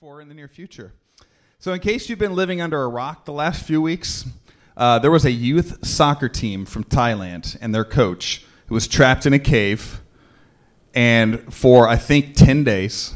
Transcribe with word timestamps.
for 0.00 0.20
in 0.20 0.28
the 0.28 0.34
near 0.34 0.46
future. 0.46 0.92
So, 1.58 1.72
in 1.72 1.80
case 1.80 2.10
you've 2.10 2.18
been 2.18 2.34
living 2.34 2.60
under 2.60 2.82
a 2.82 2.88
rock 2.88 3.24
the 3.24 3.32
last 3.32 3.64
few 3.64 3.80
weeks, 3.80 4.26
uh, 4.76 4.98
there 4.98 5.10
was 5.10 5.24
a 5.24 5.30
youth 5.30 5.86
soccer 5.86 6.28
team 6.28 6.66
from 6.66 6.84
Thailand 6.84 7.56
and 7.62 7.74
their 7.74 7.84
coach 7.84 8.44
who 8.66 8.74
was 8.74 8.86
trapped 8.86 9.24
in 9.24 9.32
a 9.32 9.38
cave. 9.38 10.02
And 10.94 11.52
for, 11.54 11.88
I 11.88 11.96
think, 11.96 12.34
10 12.34 12.62
days, 12.62 13.14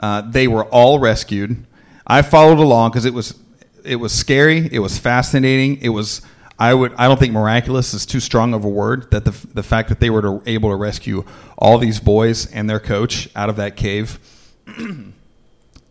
uh, 0.00 0.22
they 0.22 0.48
were 0.48 0.64
all 0.64 0.98
rescued. 0.98 1.66
I 2.06 2.22
followed 2.22 2.58
along 2.58 2.92
because 2.92 3.04
it 3.04 3.12
was, 3.12 3.38
it 3.84 3.96
was 3.96 4.12
scary, 4.12 4.70
it 4.72 4.78
was 4.78 4.98
fascinating, 4.98 5.82
it 5.82 5.90
was. 5.90 6.22
I 6.58 6.72
would. 6.72 6.94
I 6.94 7.08
don't 7.08 7.18
think 7.18 7.32
miraculous 7.32 7.92
is 7.92 8.06
too 8.06 8.20
strong 8.20 8.54
of 8.54 8.64
a 8.64 8.68
word. 8.68 9.10
That 9.10 9.24
the 9.24 9.32
the 9.52 9.62
fact 9.62 9.88
that 9.88 10.00
they 10.00 10.10
were 10.10 10.22
to, 10.22 10.42
able 10.46 10.70
to 10.70 10.76
rescue 10.76 11.24
all 11.58 11.76
these 11.78 11.98
boys 11.98 12.46
and 12.52 12.70
their 12.70 12.78
coach 12.78 13.28
out 13.34 13.48
of 13.48 13.56
that 13.56 13.76
cave 13.76 14.18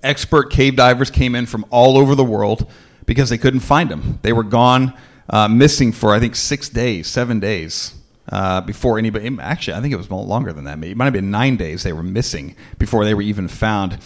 expert 0.03 0.51
cave 0.51 0.75
divers 0.75 1.09
came 1.09 1.35
in 1.35 1.45
from 1.45 1.65
all 1.69 1.97
over 1.97 2.15
the 2.15 2.23
world 2.23 2.69
because 3.05 3.29
they 3.29 3.37
couldn't 3.37 3.61
find 3.61 3.89
them. 3.89 4.19
They 4.21 4.33
were 4.33 4.43
gone, 4.43 4.93
uh, 5.29 5.47
missing 5.47 5.91
for 5.91 6.13
I 6.13 6.19
think 6.19 6.35
six 6.35 6.69
days, 6.69 7.07
seven 7.07 7.39
days 7.39 7.93
uh, 8.29 8.61
before 8.61 8.97
anybody. 8.97 9.37
Actually, 9.39 9.77
I 9.77 9.81
think 9.81 9.93
it 9.93 9.97
was 9.97 10.09
longer 10.09 10.53
than 10.53 10.65
that. 10.65 10.79
Maybe 10.79 10.91
it 10.91 10.97
might 10.97 11.05
have 11.05 11.13
been 11.13 11.31
nine 11.31 11.57
days 11.57 11.83
they 11.83 11.93
were 11.93 12.03
missing 12.03 12.55
before 12.77 13.05
they 13.05 13.13
were 13.13 13.21
even 13.21 13.47
found. 13.47 13.97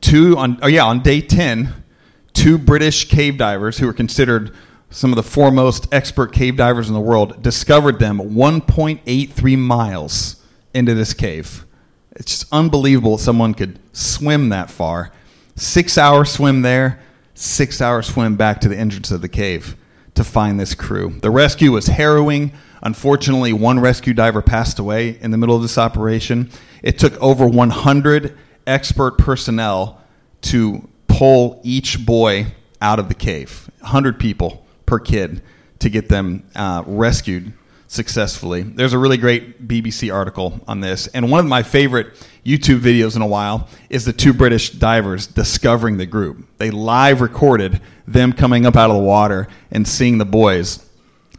Two 0.00 0.36
on 0.36 0.58
oh 0.62 0.66
yeah 0.66 0.84
on 0.84 1.02
day 1.02 1.20
ten, 1.20 1.84
two 2.32 2.58
British 2.58 3.08
cave 3.08 3.38
divers 3.38 3.78
who 3.78 3.86
were 3.86 3.92
considered 3.92 4.54
some 4.90 5.10
of 5.10 5.16
the 5.16 5.22
foremost 5.22 5.92
expert 5.92 6.32
cave 6.32 6.56
divers 6.56 6.88
in 6.88 6.94
the 6.94 7.00
world 7.00 7.42
discovered 7.42 7.98
them 7.98 8.18
1.83 8.18 9.58
miles 9.58 10.36
into 10.74 10.94
this 10.94 11.14
cave. 11.14 11.64
It's 12.14 12.38
just 12.38 12.52
unbelievable 12.52 13.16
someone 13.16 13.54
could 13.54 13.78
swim 13.94 14.50
that 14.50 14.70
far 14.70 15.10
Six 15.56 15.98
hour 15.98 16.24
swim 16.24 16.62
there, 16.62 17.00
six 17.34 17.80
hour 17.80 18.02
swim 18.02 18.36
back 18.36 18.60
to 18.62 18.68
the 18.68 18.76
entrance 18.76 19.10
of 19.10 19.20
the 19.20 19.28
cave 19.28 19.76
to 20.14 20.24
find 20.24 20.58
this 20.58 20.74
crew. 20.74 21.18
The 21.20 21.30
rescue 21.30 21.72
was 21.72 21.86
harrowing. 21.86 22.52
Unfortunately, 22.82 23.52
one 23.52 23.80
rescue 23.80 24.14
diver 24.14 24.42
passed 24.42 24.78
away 24.78 25.18
in 25.20 25.30
the 25.30 25.38
middle 25.38 25.56
of 25.56 25.62
this 25.62 25.78
operation. 25.78 26.50
It 26.82 26.98
took 26.98 27.20
over 27.22 27.46
100 27.46 28.36
expert 28.66 29.18
personnel 29.18 30.00
to 30.42 30.88
pull 31.06 31.60
each 31.62 32.04
boy 32.04 32.46
out 32.80 32.98
of 32.98 33.08
the 33.08 33.14
cave. 33.14 33.70
100 33.80 34.18
people 34.18 34.64
per 34.86 34.98
kid 34.98 35.42
to 35.78 35.90
get 35.90 36.08
them 36.08 36.44
uh, 36.54 36.82
rescued 36.86 37.52
successfully. 37.92 38.62
There's 38.62 38.94
a 38.94 38.98
really 38.98 39.18
great 39.18 39.68
BBC 39.68 40.12
article 40.12 40.58
on 40.66 40.80
this, 40.80 41.08
and 41.08 41.30
one 41.30 41.40
of 41.40 41.46
my 41.46 41.62
favorite 41.62 42.14
YouTube 42.44 42.80
videos 42.80 43.16
in 43.16 43.22
a 43.22 43.26
while 43.26 43.68
is 43.90 44.06
the 44.06 44.14
two 44.14 44.32
British 44.32 44.70
divers 44.70 45.26
discovering 45.26 45.98
the 45.98 46.06
group. 46.06 46.46
They 46.56 46.70
live 46.70 47.20
recorded 47.20 47.82
them 48.06 48.32
coming 48.32 48.64
up 48.64 48.76
out 48.76 48.88
of 48.88 48.96
the 48.96 49.02
water 49.02 49.46
and 49.70 49.86
seeing 49.86 50.16
the 50.16 50.24
boys. 50.24 50.88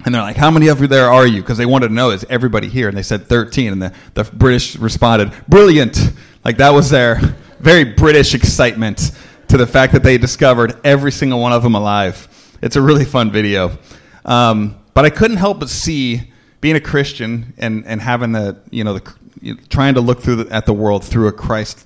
And 0.06 0.14
they're 0.14 0.22
like, 0.22 0.36
How 0.36 0.52
many 0.52 0.68
of 0.68 0.80
you 0.80 0.88
there 0.88 1.10
are 1.10 1.26
you? 1.26 1.42
Because 1.42 1.58
they 1.58 1.66
wanted 1.66 1.88
to 1.88 1.94
know, 1.96 2.12
is 2.12 2.24
everybody 2.30 2.70
here? 2.70 2.88
And 2.88 2.96
they 2.96 3.04
said 3.04 3.26
13. 3.26 3.74
And 3.74 3.82
the, 3.82 3.94
the 4.14 4.24
British 4.24 4.76
responded, 4.76 5.34
Brilliant. 5.48 6.12
Like 6.46 6.58
that 6.58 6.72
was 6.72 6.90
their 6.90 7.16
very 7.60 7.84
British 7.84 8.36
excitement 8.36 9.12
to 9.48 9.58
the 9.58 9.68
fact 9.68 9.94
that 9.94 10.04
they 10.04 10.18
discovered 10.20 10.80
every 10.84 11.12
single 11.12 11.40
one 11.40 11.52
of 11.52 11.64
them 11.64 11.74
alive. 11.74 12.28
It's 12.62 12.76
a 12.76 12.82
really 12.82 13.06
fun 13.06 13.32
video. 13.32 13.78
Um, 14.24 14.80
but 14.94 15.06
I 15.06 15.10
couldn't 15.10 15.38
help 15.38 15.60
but 15.60 15.70
see 15.70 16.33
being 16.64 16.78
a 16.78 16.82
Christian 16.82 17.54
and, 17.58 17.86
and 17.86 18.00
having 18.00 18.32
the, 18.32 18.58
you 18.72 18.86
know, 18.86 18.98
the, 18.98 19.56
trying 19.68 19.96
to 19.96 20.00
look 20.00 20.22
through 20.22 20.46
the, 20.46 20.56
at 20.56 20.66
the 20.66 20.72
world 20.72 21.04
through 21.04 21.28
a 21.28 21.32
Christ 21.34 21.86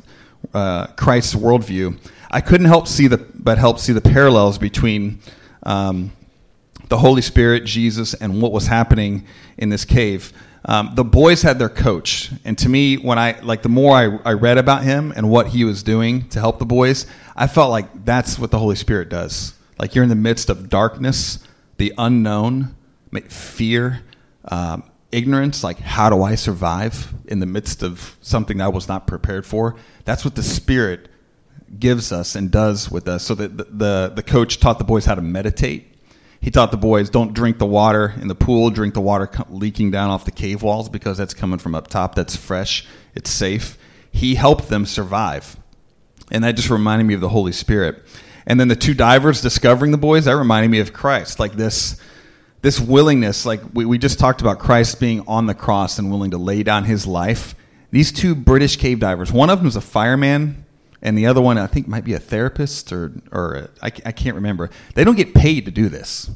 uh, 0.53 0.85
Christ's 0.95 1.33
worldview, 1.33 1.97
I 2.29 2.41
couldn't 2.41 2.67
help 2.67 2.87
see 2.87 3.07
the 3.07 3.17
but 3.17 3.57
help 3.57 3.79
see 3.79 3.91
the 3.91 4.01
parallels 4.01 4.59
between 4.59 5.19
um, 5.63 6.11
the 6.89 6.99
Holy 6.99 7.23
Spirit, 7.23 7.65
Jesus, 7.65 8.13
and 8.13 8.39
what 8.39 8.51
was 8.51 8.67
happening 8.67 9.25
in 9.57 9.69
this 9.69 9.83
cave. 9.83 10.31
Um, 10.63 10.91
the 10.93 11.03
boys 11.03 11.41
had 11.41 11.57
their 11.57 11.69
coach, 11.69 12.31
and 12.45 12.55
to 12.59 12.69
me, 12.69 12.97
when 12.97 13.17
I 13.17 13.39
like 13.41 13.63
the 13.63 13.69
more 13.69 13.97
I, 13.97 14.29
I 14.29 14.33
read 14.33 14.59
about 14.59 14.83
him 14.83 15.11
and 15.15 15.27
what 15.27 15.47
he 15.47 15.63
was 15.63 15.81
doing 15.81 16.29
to 16.29 16.39
help 16.39 16.59
the 16.59 16.67
boys, 16.67 17.07
I 17.35 17.47
felt 17.47 17.71
like 17.71 18.05
that's 18.05 18.37
what 18.37 18.51
the 18.51 18.59
Holy 18.59 18.75
Spirit 18.75 19.09
does. 19.09 19.55
Like 19.79 19.95
you're 19.95 20.03
in 20.03 20.09
the 20.09 20.15
midst 20.15 20.51
of 20.51 20.69
darkness, 20.69 21.39
the 21.77 21.93
unknown, 21.97 22.75
fear. 23.31 24.03
Um, 24.49 24.83
ignorance, 25.11 25.63
like 25.63 25.79
how 25.79 26.09
do 26.09 26.23
I 26.23 26.35
survive 26.35 27.13
in 27.25 27.39
the 27.39 27.45
midst 27.45 27.83
of 27.83 28.17
something 28.21 28.61
I 28.61 28.67
was 28.67 28.87
not 28.87 29.07
prepared 29.07 29.45
for? 29.45 29.75
That's 30.05 30.25
what 30.25 30.35
the 30.35 30.43
Spirit 30.43 31.09
gives 31.79 32.11
us 32.11 32.35
and 32.35 32.51
does 32.51 32.89
with 32.89 33.07
us. 33.07 33.23
So 33.23 33.35
the, 33.35 33.47
the, 33.47 34.11
the 34.15 34.23
coach 34.23 34.59
taught 34.59 34.77
the 34.77 34.85
boys 34.85 35.05
how 35.05 35.15
to 35.15 35.21
meditate. 35.21 35.93
He 36.39 36.51
taught 36.51 36.71
the 36.71 36.77
boys 36.77 37.09
don't 37.09 37.33
drink 37.33 37.57
the 37.57 37.65
water 37.65 38.13
in 38.21 38.27
the 38.27 38.35
pool, 38.35 38.69
drink 38.69 38.93
the 38.93 39.01
water 39.01 39.29
leaking 39.49 39.91
down 39.91 40.09
off 40.09 40.25
the 40.25 40.31
cave 40.31 40.61
walls 40.61 40.87
because 40.87 41.17
that's 41.17 41.33
coming 41.33 41.59
from 41.59 41.75
up 41.75 41.87
top. 41.87 42.15
That's 42.15 42.35
fresh, 42.35 42.85
it's 43.15 43.29
safe. 43.29 43.77
He 44.11 44.35
helped 44.35 44.69
them 44.69 44.85
survive. 44.85 45.57
And 46.31 46.43
that 46.43 46.55
just 46.55 46.69
reminded 46.69 47.05
me 47.05 47.13
of 47.13 47.21
the 47.21 47.29
Holy 47.29 47.51
Spirit. 47.51 48.03
And 48.45 48.59
then 48.59 48.67
the 48.67 48.75
two 48.75 48.93
divers 48.93 49.41
discovering 49.41 49.91
the 49.91 49.97
boys, 49.97 50.25
that 50.25 50.35
reminded 50.35 50.69
me 50.69 50.79
of 50.79 50.93
Christ. 50.93 51.39
Like 51.39 51.53
this 51.53 51.99
this 52.67 52.81
willingness, 52.81 53.45
like 53.45 53.61
we, 53.73 53.85
we 53.85 53.97
just 53.97 54.19
talked 54.19 54.41
about 54.41 54.59
Christ 54.59 54.99
being 54.99 55.23
on 55.25 55.45
the 55.45 55.53
cross 55.53 55.99
and 55.99 56.11
willing 56.11 56.31
to 56.31 56.37
lay 56.37 56.63
down 56.63 56.83
his 56.83 57.07
life. 57.07 57.55
These 57.91 58.11
two 58.11 58.35
British 58.35 58.75
cave 58.75 58.99
divers, 58.99 59.31
one 59.31 59.49
of 59.49 59.59
them 59.59 59.69
is 59.69 59.77
a 59.77 59.81
fireman, 59.81 60.65
and 61.01 61.17
the 61.17 61.27
other 61.27 61.39
one 61.39 61.57
I 61.57 61.67
think 61.67 61.87
might 61.87 62.03
be 62.03 62.11
a 62.11 62.19
therapist 62.19 62.91
or 62.91 63.13
or 63.31 63.55
a, 63.55 63.69
I, 63.81 63.85
I 64.07 64.11
can't 64.11 64.35
remember. 64.35 64.69
They 64.95 65.05
don't 65.05 65.15
get 65.15 65.33
paid 65.33 65.63
to 65.63 65.71
do 65.71 65.87
this; 65.87 66.29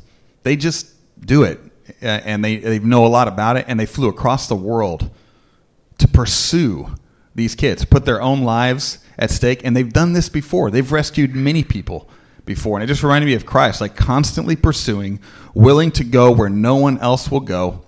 they 0.44 0.56
just 0.56 0.94
do 1.20 1.44
it, 1.44 1.59
and 2.00 2.46
they 2.46 2.56
they 2.56 2.80
know 2.80 3.06
a 3.06 3.12
lot 3.12 3.28
about 3.28 3.58
it, 3.58 3.66
and 3.68 3.78
they 3.78 3.86
flew 3.86 4.08
across 4.08 4.47
the 4.47 4.56
world 4.56 5.09
to 5.97 6.08
pursue 6.08 6.96
these 7.36 7.56
kids, 7.56 7.84
put 7.84 8.06
their 8.06 8.22
own 8.22 8.44
lives 8.44 9.00
at 9.20 9.31
stake, 9.31 9.66
and 9.66 9.75
they've 9.75 9.91
done 9.91 10.14
this 10.14 10.30
before. 10.30 10.72
They've 10.72 10.94
rescued 10.94 11.36
many 11.36 11.66
people 11.66 12.09
before. 12.46 12.78
And 12.78 12.84
it 12.84 12.88
just 12.88 13.03
reminded 13.03 13.25
me 13.25 13.34
of 13.34 13.46
Christ, 13.46 13.81
like 13.81 13.96
constantly 13.96 14.56
pursuing, 14.56 15.20
willing 15.54 15.92
to 15.92 16.04
go 16.04 16.32
where 16.32 16.50
no 16.50 16.76
one 16.76 16.98
else 17.00 17.30
will 17.30 17.42
go 17.42 17.84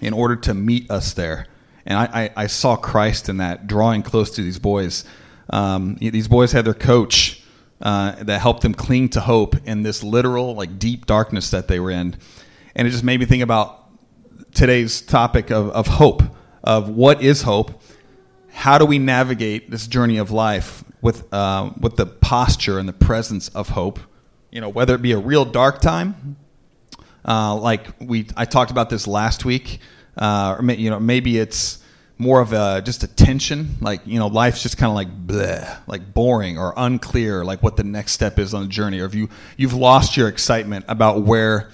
in 0.00 0.12
order 0.12 0.36
to 0.36 0.54
meet 0.54 0.90
us 0.90 1.12
there. 1.14 1.46
And 1.86 1.98
I, 1.98 2.04
I, 2.04 2.30
I 2.36 2.46
saw 2.46 2.76
Christ 2.76 3.28
in 3.28 3.38
that, 3.38 3.66
drawing 3.66 4.02
close 4.02 4.30
to 4.32 4.42
these 4.42 4.58
boys. 4.58 5.04
Um, 5.48 5.96
these 5.96 6.28
boys 6.28 6.52
had 6.52 6.64
their 6.64 6.74
coach 6.74 7.42
uh, 7.80 8.22
that 8.22 8.40
helped 8.40 8.62
them 8.62 8.74
cling 8.74 9.08
to 9.10 9.20
hope 9.20 9.56
in 9.66 9.82
this 9.82 10.02
literal, 10.02 10.54
like 10.54 10.78
deep 10.78 11.06
darkness 11.06 11.50
that 11.50 11.68
they 11.68 11.80
were 11.80 11.90
in. 11.90 12.16
And 12.74 12.86
it 12.86 12.90
just 12.90 13.04
made 13.04 13.20
me 13.20 13.26
think 13.26 13.42
about 13.42 13.88
today's 14.54 15.00
topic 15.00 15.50
of, 15.50 15.70
of 15.70 15.86
hope, 15.86 16.22
of 16.62 16.90
what 16.90 17.22
is 17.22 17.42
hope, 17.42 17.82
how 18.52 18.78
do 18.78 18.84
we 18.84 18.98
navigate 18.98 19.70
this 19.70 19.86
journey 19.86 20.18
of 20.18 20.30
life 20.30 20.84
with 21.00 21.32
uh, 21.32 21.70
with 21.80 21.96
the 21.96 22.06
posture 22.06 22.78
and 22.78 22.88
the 22.88 22.92
presence 22.92 23.48
of 23.50 23.70
hope. 23.70 23.98
You 24.50 24.60
know, 24.60 24.68
whether 24.68 24.94
it 24.94 25.02
be 25.02 25.12
a 25.12 25.18
real 25.18 25.44
dark 25.44 25.80
time, 25.80 26.36
uh, 27.26 27.54
like 27.56 27.86
we 28.00 28.26
I 28.36 28.44
talked 28.44 28.70
about 28.70 28.90
this 28.90 29.06
last 29.06 29.44
week, 29.44 29.80
uh, 30.16 30.56
or 30.58 30.72
you 30.72 30.90
know 30.90 31.00
maybe 31.00 31.38
it's 31.38 31.78
more 32.18 32.40
of 32.40 32.52
a 32.52 32.82
just 32.82 33.02
a 33.02 33.06
tension, 33.06 33.76
like 33.80 34.00
you 34.04 34.18
know 34.18 34.26
life's 34.26 34.62
just 34.62 34.78
kind 34.78 34.90
of 34.90 34.94
like 34.94 35.26
bleh, 35.26 35.78
like 35.86 36.12
boring 36.12 36.58
or 36.58 36.74
unclear, 36.76 37.44
like 37.44 37.62
what 37.62 37.76
the 37.76 37.84
next 37.84 38.12
step 38.12 38.38
is 38.38 38.54
on 38.54 38.62
the 38.62 38.68
journey, 38.68 39.00
or 39.00 39.06
if 39.06 39.14
you 39.14 39.28
you've 39.56 39.74
lost 39.74 40.16
your 40.16 40.28
excitement 40.28 40.84
about 40.88 41.22
where 41.22 41.70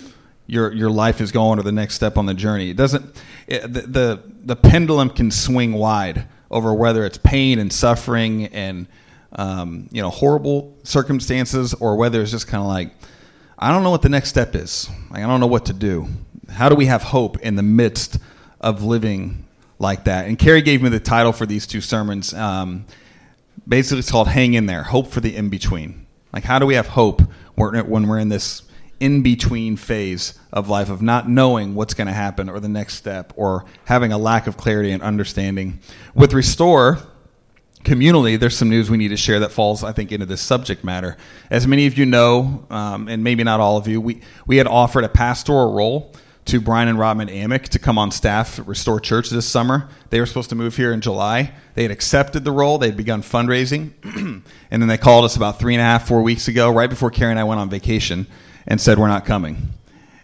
your 0.46 0.72
your 0.72 0.90
life 0.90 1.20
is 1.20 1.32
going 1.32 1.58
or 1.58 1.62
the 1.62 1.72
next 1.72 1.94
step 1.94 2.16
on 2.16 2.26
the 2.26 2.34
journey. 2.34 2.70
It 2.70 2.76
doesn't 2.76 3.20
it, 3.46 3.72
the, 3.72 3.80
the 3.82 4.22
the 4.44 4.56
pendulum 4.56 5.10
can 5.10 5.30
swing 5.30 5.72
wide 5.72 6.26
over 6.50 6.72
whether 6.72 7.04
it's 7.04 7.18
pain 7.18 7.58
and 7.58 7.72
suffering 7.72 8.46
and 8.46 8.86
um, 9.36 9.88
you 9.92 10.02
know, 10.02 10.10
horrible 10.10 10.76
circumstances 10.82 11.74
or 11.74 11.96
whether 11.96 12.22
it's 12.22 12.30
just 12.30 12.48
kind 12.48 12.62
of 12.62 12.68
like, 12.68 12.92
I 13.58 13.72
don't 13.72 13.82
know 13.82 13.90
what 13.90 14.02
the 14.02 14.08
next 14.10 14.28
step 14.28 14.54
is. 14.54 14.88
Like, 15.10 15.24
I 15.24 15.26
don't 15.26 15.40
know 15.40 15.46
what 15.46 15.66
to 15.66 15.72
do. 15.72 16.08
How 16.50 16.68
do 16.68 16.74
we 16.74 16.86
have 16.86 17.02
hope 17.02 17.38
in 17.40 17.56
the 17.56 17.62
midst 17.62 18.18
of 18.60 18.82
living 18.82 19.46
like 19.78 20.04
that? 20.04 20.26
And 20.26 20.38
Carrie 20.38 20.62
gave 20.62 20.82
me 20.82 20.90
the 20.90 21.00
title 21.00 21.32
for 21.32 21.46
these 21.46 21.66
two 21.66 21.80
sermons. 21.80 22.34
Um, 22.34 22.84
basically, 23.66 24.00
it's 24.00 24.10
called 24.10 24.28
Hang 24.28 24.54
in 24.54 24.66
There 24.66 24.82
Hope 24.82 25.08
for 25.08 25.20
the 25.20 25.34
In 25.34 25.48
Between. 25.48 26.06
Like, 26.32 26.44
how 26.44 26.58
do 26.58 26.66
we 26.66 26.74
have 26.74 26.88
hope 26.88 27.22
when 27.54 28.06
we're 28.06 28.18
in 28.18 28.28
this 28.28 28.62
in 29.00 29.22
between 29.22 29.76
phase 29.76 30.38
of 30.52 30.68
life 30.68 30.88
of 30.90 31.02
not 31.02 31.28
knowing 31.28 31.74
what's 31.74 31.94
going 31.94 32.06
to 32.06 32.12
happen 32.12 32.48
or 32.48 32.60
the 32.60 32.68
next 32.68 32.94
step 32.94 33.32
or 33.36 33.64
having 33.84 34.12
a 34.12 34.18
lack 34.18 34.46
of 34.46 34.58
clarity 34.58 34.90
and 34.90 35.02
understanding? 35.02 35.78
With 36.14 36.34
Restore, 36.34 36.98
communally, 37.86 38.38
there's 38.38 38.56
some 38.56 38.68
news 38.68 38.90
we 38.90 38.96
need 38.96 39.08
to 39.08 39.16
share 39.16 39.40
that 39.40 39.52
falls, 39.52 39.84
I 39.84 39.92
think, 39.92 40.10
into 40.10 40.26
this 40.26 40.40
subject 40.40 40.82
matter. 40.82 41.16
As 41.50 41.66
many 41.66 41.86
of 41.86 41.96
you 41.96 42.04
know, 42.04 42.66
um, 42.68 43.08
and 43.08 43.22
maybe 43.22 43.44
not 43.44 43.60
all 43.60 43.76
of 43.76 43.86
you, 43.86 44.00
we, 44.00 44.20
we 44.44 44.56
had 44.56 44.66
offered 44.66 45.04
a 45.04 45.08
pastoral 45.08 45.72
role 45.72 46.12
to 46.46 46.60
Brian 46.60 46.88
and 46.88 46.98
Robin 46.98 47.28
Amick 47.28 47.68
to 47.68 47.78
come 47.78 47.96
on 47.96 48.10
staff 48.10 48.58
at 48.58 48.66
Restore 48.66 48.98
Church 48.98 49.30
this 49.30 49.46
summer. 49.46 49.88
They 50.10 50.18
were 50.18 50.26
supposed 50.26 50.48
to 50.50 50.56
move 50.56 50.76
here 50.76 50.92
in 50.92 51.00
July. 51.00 51.52
They 51.74 51.82
had 51.82 51.92
accepted 51.92 52.44
the 52.44 52.50
role. 52.50 52.78
They'd 52.78 52.96
begun 52.96 53.22
fundraising, 53.22 53.92
and 54.70 54.82
then 54.82 54.88
they 54.88 54.98
called 54.98 55.24
us 55.24 55.36
about 55.36 55.60
three 55.60 55.74
and 55.74 55.80
a 55.80 55.84
half, 55.84 56.08
four 56.08 56.22
weeks 56.22 56.48
ago, 56.48 56.70
right 56.70 56.90
before 56.90 57.10
Carrie 57.10 57.30
and 57.30 57.40
I 57.40 57.44
went 57.44 57.60
on 57.60 57.70
vacation, 57.70 58.26
and 58.66 58.80
said 58.80 58.98
we're 58.98 59.08
not 59.08 59.24
coming. 59.24 59.68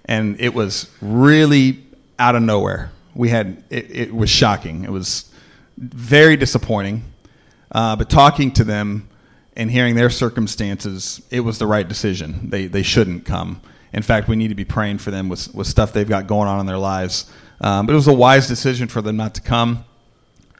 And 0.04 0.40
it 0.40 0.52
was 0.52 0.90
really 1.00 1.84
out 2.18 2.34
of 2.34 2.42
nowhere. 2.42 2.90
We 3.14 3.28
had 3.28 3.62
it, 3.70 3.90
it 3.90 4.14
was 4.14 4.30
shocking. 4.30 4.84
It 4.84 4.90
was 4.90 5.30
very 5.78 6.36
disappointing. 6.36 7.04
Uh, 7.72 7.96
but 7.96 8.08
talking 8.08 8.52
to 8.52 8.64
them 8.64 9.08
and 9.56 9.70
hearing 9.70 9.94
their 9.94 10.10
circumstances, 10.10 11.22
it 11.30 11.40
was 11.40 11.58
the 11.58 11.66
right 11.66 11.88
decision. 11.88 12.50
They 12.50 12.66
they 12.66 12.82
shouldn't 12.82 13.24
come. 13.24 13.60
In 13.92 14.02
fact, 14.02 14.28
we 14.28 14.36
need 14.36 14.48
to 14.48 14.54
be 14.54 14.64
praying 14.64 14.98
for 14.98 15.10
them 15.10 15.28
with, 15.28 15.54
with 15.54 15.66
stuff 15.66 15.92
they've 15.92 16.08
got 16.08 16.26
going 16.26 16.48
on 16.48 16.60
in 16.60 16.66
their 16.66 16.78
lives. 16.78 17.30
Um, 17.60 17.86
but 17.86 17.92
it 17.92 17.96
was 17.96 18.08
a 18.08 18.12
wise 18.12 18.48
decision 18.48 18.88
for 18.88 19.02
them 19.02 19.16
not 19.16 19.34
to 19.34 19.42
come. 19.42 19.84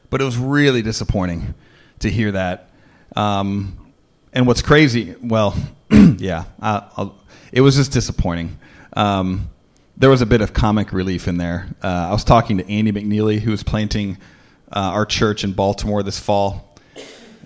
But 0.09 0.21
it 0.21 0.25
was 0.25 0.37
really 0.37 0.83
disappointing 0.83 1.55
to 1.99 2.09
hear 2.09 2.31
that. 2.33 2.69
Um, 3.15 3.91
and 4.31 4.45
what's 4.45 4.61
crazy, 4.61 5.15
well, 5.21 5.55
yeah, 5.91 6.45
I, 6.61 7.09
it 7.51 7.61
was 7.61 7.75
just 7.75 7.91
disappointing. 7.91 8.57
Um, 8.95 9.49
there 9.97 10.09
was 10.09 10.21
a 10.21 10.25
bit 10.25 10.41
of 10.41 10.53
comic 10.53 10.91
relief 10.91 11.27
in 11.27 11.37
there. 11.37 11.67
Uh, 11.83 12.07
I 12.09 12.11
was 12.11 12.23
talking 12.23 12.57
to 12.57 12.69
Andy 12.69 12.91
McNeely, 12.91 13.39
who 13.39 13.51
was 13.51 13.63
planting 13.63 14.17
uh, 14.71 14.79
our 14.79 15.05
church 15.05 15.43
in 15.43 15.53
Baltimore 15.53 16.03
this 16.03 16.19
fall. 16.19 16.72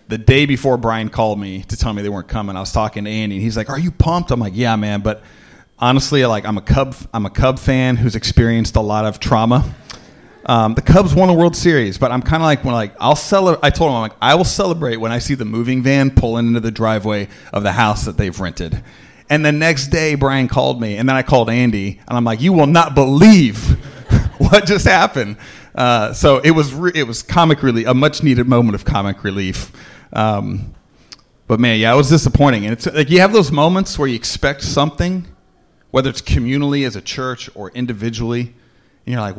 The 0.07 0.17
day 0.17 0.45
before 0.45 0.77
Brian 0.77 1.09
called 1.09 1.39
me 1.39 1.63
to 1.63 1.75
tell 1.75 1.93
me 1.93 2.01
they 2.01 2.09
weren't 2.09 2.29
coming, 2.29 2.55
I 2.55 2.61
was 2.61 2.71
talking 2.71 3.03
to 3.03 3.09
Andy, 3.09 3.35
and 3.35 3.43
he's 3.43 3.57
like, 3.57 3.69
"Are 3.69 3.79
you 3.79 3.91
pumped?" 3.91 4.31
I'm 4.31 4.39
like, 4.39 4.53
"Yeah, 4.55 4.75
man," 4.75 5.01
but 5.01 5.21
honestly, 5.79 6.25
like 6.25 6.45
I'm 6.45 6.57
a 6.57 6.61
Cub, 6.61 6.95
I'm 7.13 7.25
a 7.25 7.29
Cub 7.29 7.59
fan 7.59 7.97
who's 7.97 8.15
experienced 8.15 8.75
a 8.75 8.81
lot 8.81 9.05
of 9.05 9.19
trauma. 9.19 9.75
Um, 10.45 10.75
the 10.75 10.81
Cubs 10.81 11.13
won 11.13 11.27
the 11.27 11.33
World 11.33 11.57
Series, 11.57 11.97
but 11.97 12.09
I'm 12.09 12.21
kind 12.21 12.41
of 12.41 12.45
like 12.45 12.63
when 12.63 12.73
like 12.73 12.93
I'll 12.99 13.17
celebrate. 13.17 13.65
I 13.65 13.69
told 13.69 13.89
him 13.89 13.95
I'm 13.95 14.01
like 14.01 14.15
I 14.21 14.35
will 14.35 14.45
celebrate 14.45 14.95
when 14.95 15.11
I 15.11 15.19
see 15.19 15.35
the 15.35 15.45
moving 15.45 15.83
van 15.83 16.09
pulling 16.09 16.47
into 16.47 16.61
the 16.61 16.71
driveway 16.71 17.27
of 17.51 17.63
the 17.63 17.73
house 17.73 18.05
that 18.05 18.17
they've 18.17 18.39
rented. 18.39 18.81
And 19.29 19.45
the 19.45 19.51
next 19.51 19.87
day, 19.87 20.15
Brian 20.15 20.47
called 20.47 20.79
me, 20.79 20.95
and 20.95 21.09
then 21.09 21.17
I 21.17 21.21
called 21.21 21.49
Andy, 21.49 21.99
and 22.07 22.17
I'm 22.17 22.23
like, 22.23 22.39
"You 22.39 22.53
will 22.53 22.67
not 22.67 22.95
believe 22.95 23.57
what 24.37 24.65
just 24.65 24.85
happened." 24.85 25.35
Uh, 25.75 26.13
so 26.13 26.37
it 26.39 26.51
was 26.51 26.73
re- 26.73 26.93
it 26.95 27.03
was 27.03 27.21
comic 27.21 27.61
relief, 27.61 27.85
a 27.85 27.93
much 27.93 28.23
needed 28.23 28.47
moment 28.47 28.75
of 28.75 28.85
comic 28.85 29.25
relief. 29.25 29.73
Um, 30.13 30.73
but 31.47 31.59
man, 31.59 31.79
yeah, 31.79 31.93
it 31.93 31.97
was 31.97 32.09
disappointing, 32.09 32.65
and 32.65 32.73
it's 32.73 32.85
like 32.85 33.09
you 33.09 33.21
have 33.21 33.31
those 33.31 33.51
moments 33.51 33.97
where 33.97 34.07
you 34.07 34.15
expect 34.15 34.63
something, 34.63 35.25
whether 35.91 36.09
it's 36.09 36.21
communally 36.21 36.85
as 36.85 36.95
a 36.95 37.01
church 37.01 37.49
or 37.55 37.71
individually, 37.71 38.53
and 39.05 39.13
you're 39.13 39.21
like, 39.21 39.35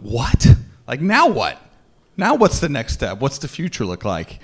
what? 0.00 0.46
Like, 0.86 1.00
now 1.00 1.28
what? 1.28 1.58
Now 2.16 2.34
what's 2.34 2.60
the 2.60 2.68
next 2.68 2.94
step? 2.94 3.20
What's 3.20 3.38
the 3.38 3.48
future 3.48 3.84
look 3.84 4.04
like? 4.04 4.38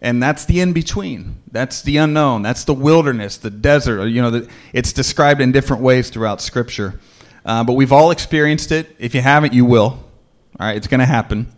And 0.00 0.22
that's 0.22 0.44
the 0.44 0.60
in 0.60 0.72
between. 0.72 1.42
That's 1.50 1.82
the 1.82 1.96
unknown. 1.96 2.42
That's 2.42 2.64
the 2.64 2.74
wilderness, 2.74 3.36
the 3.36 3.50
desert. 3.50 4.06
You 4.06 4.22
know, 4.22 4.30
the, 4.30 4.48
it's 4.72 4.92
described 4.92 5.40
in 5.40 5.50
different 5.50 5.82
ways 5.82 6.08
throughout 6.10 6.40
Scripture. 6.40 7.00
Uh, 7.44 7.64
but 7.64 7.72
we've 7.72 7.92
all 7.92 8.10
experienced 8.10 8.70
it. 8.70 8.94
If 8.98 9.14
you 9.14 9.22
haven't, 9.22 9.54
you 9.54 9.64
will. 9.64 9.82
All 10.60 10.66
right, 10.66 10.76
it's 10.76 10.86
going 10.86 11.00
to 11.00 11.06
happen. 11.06 11.50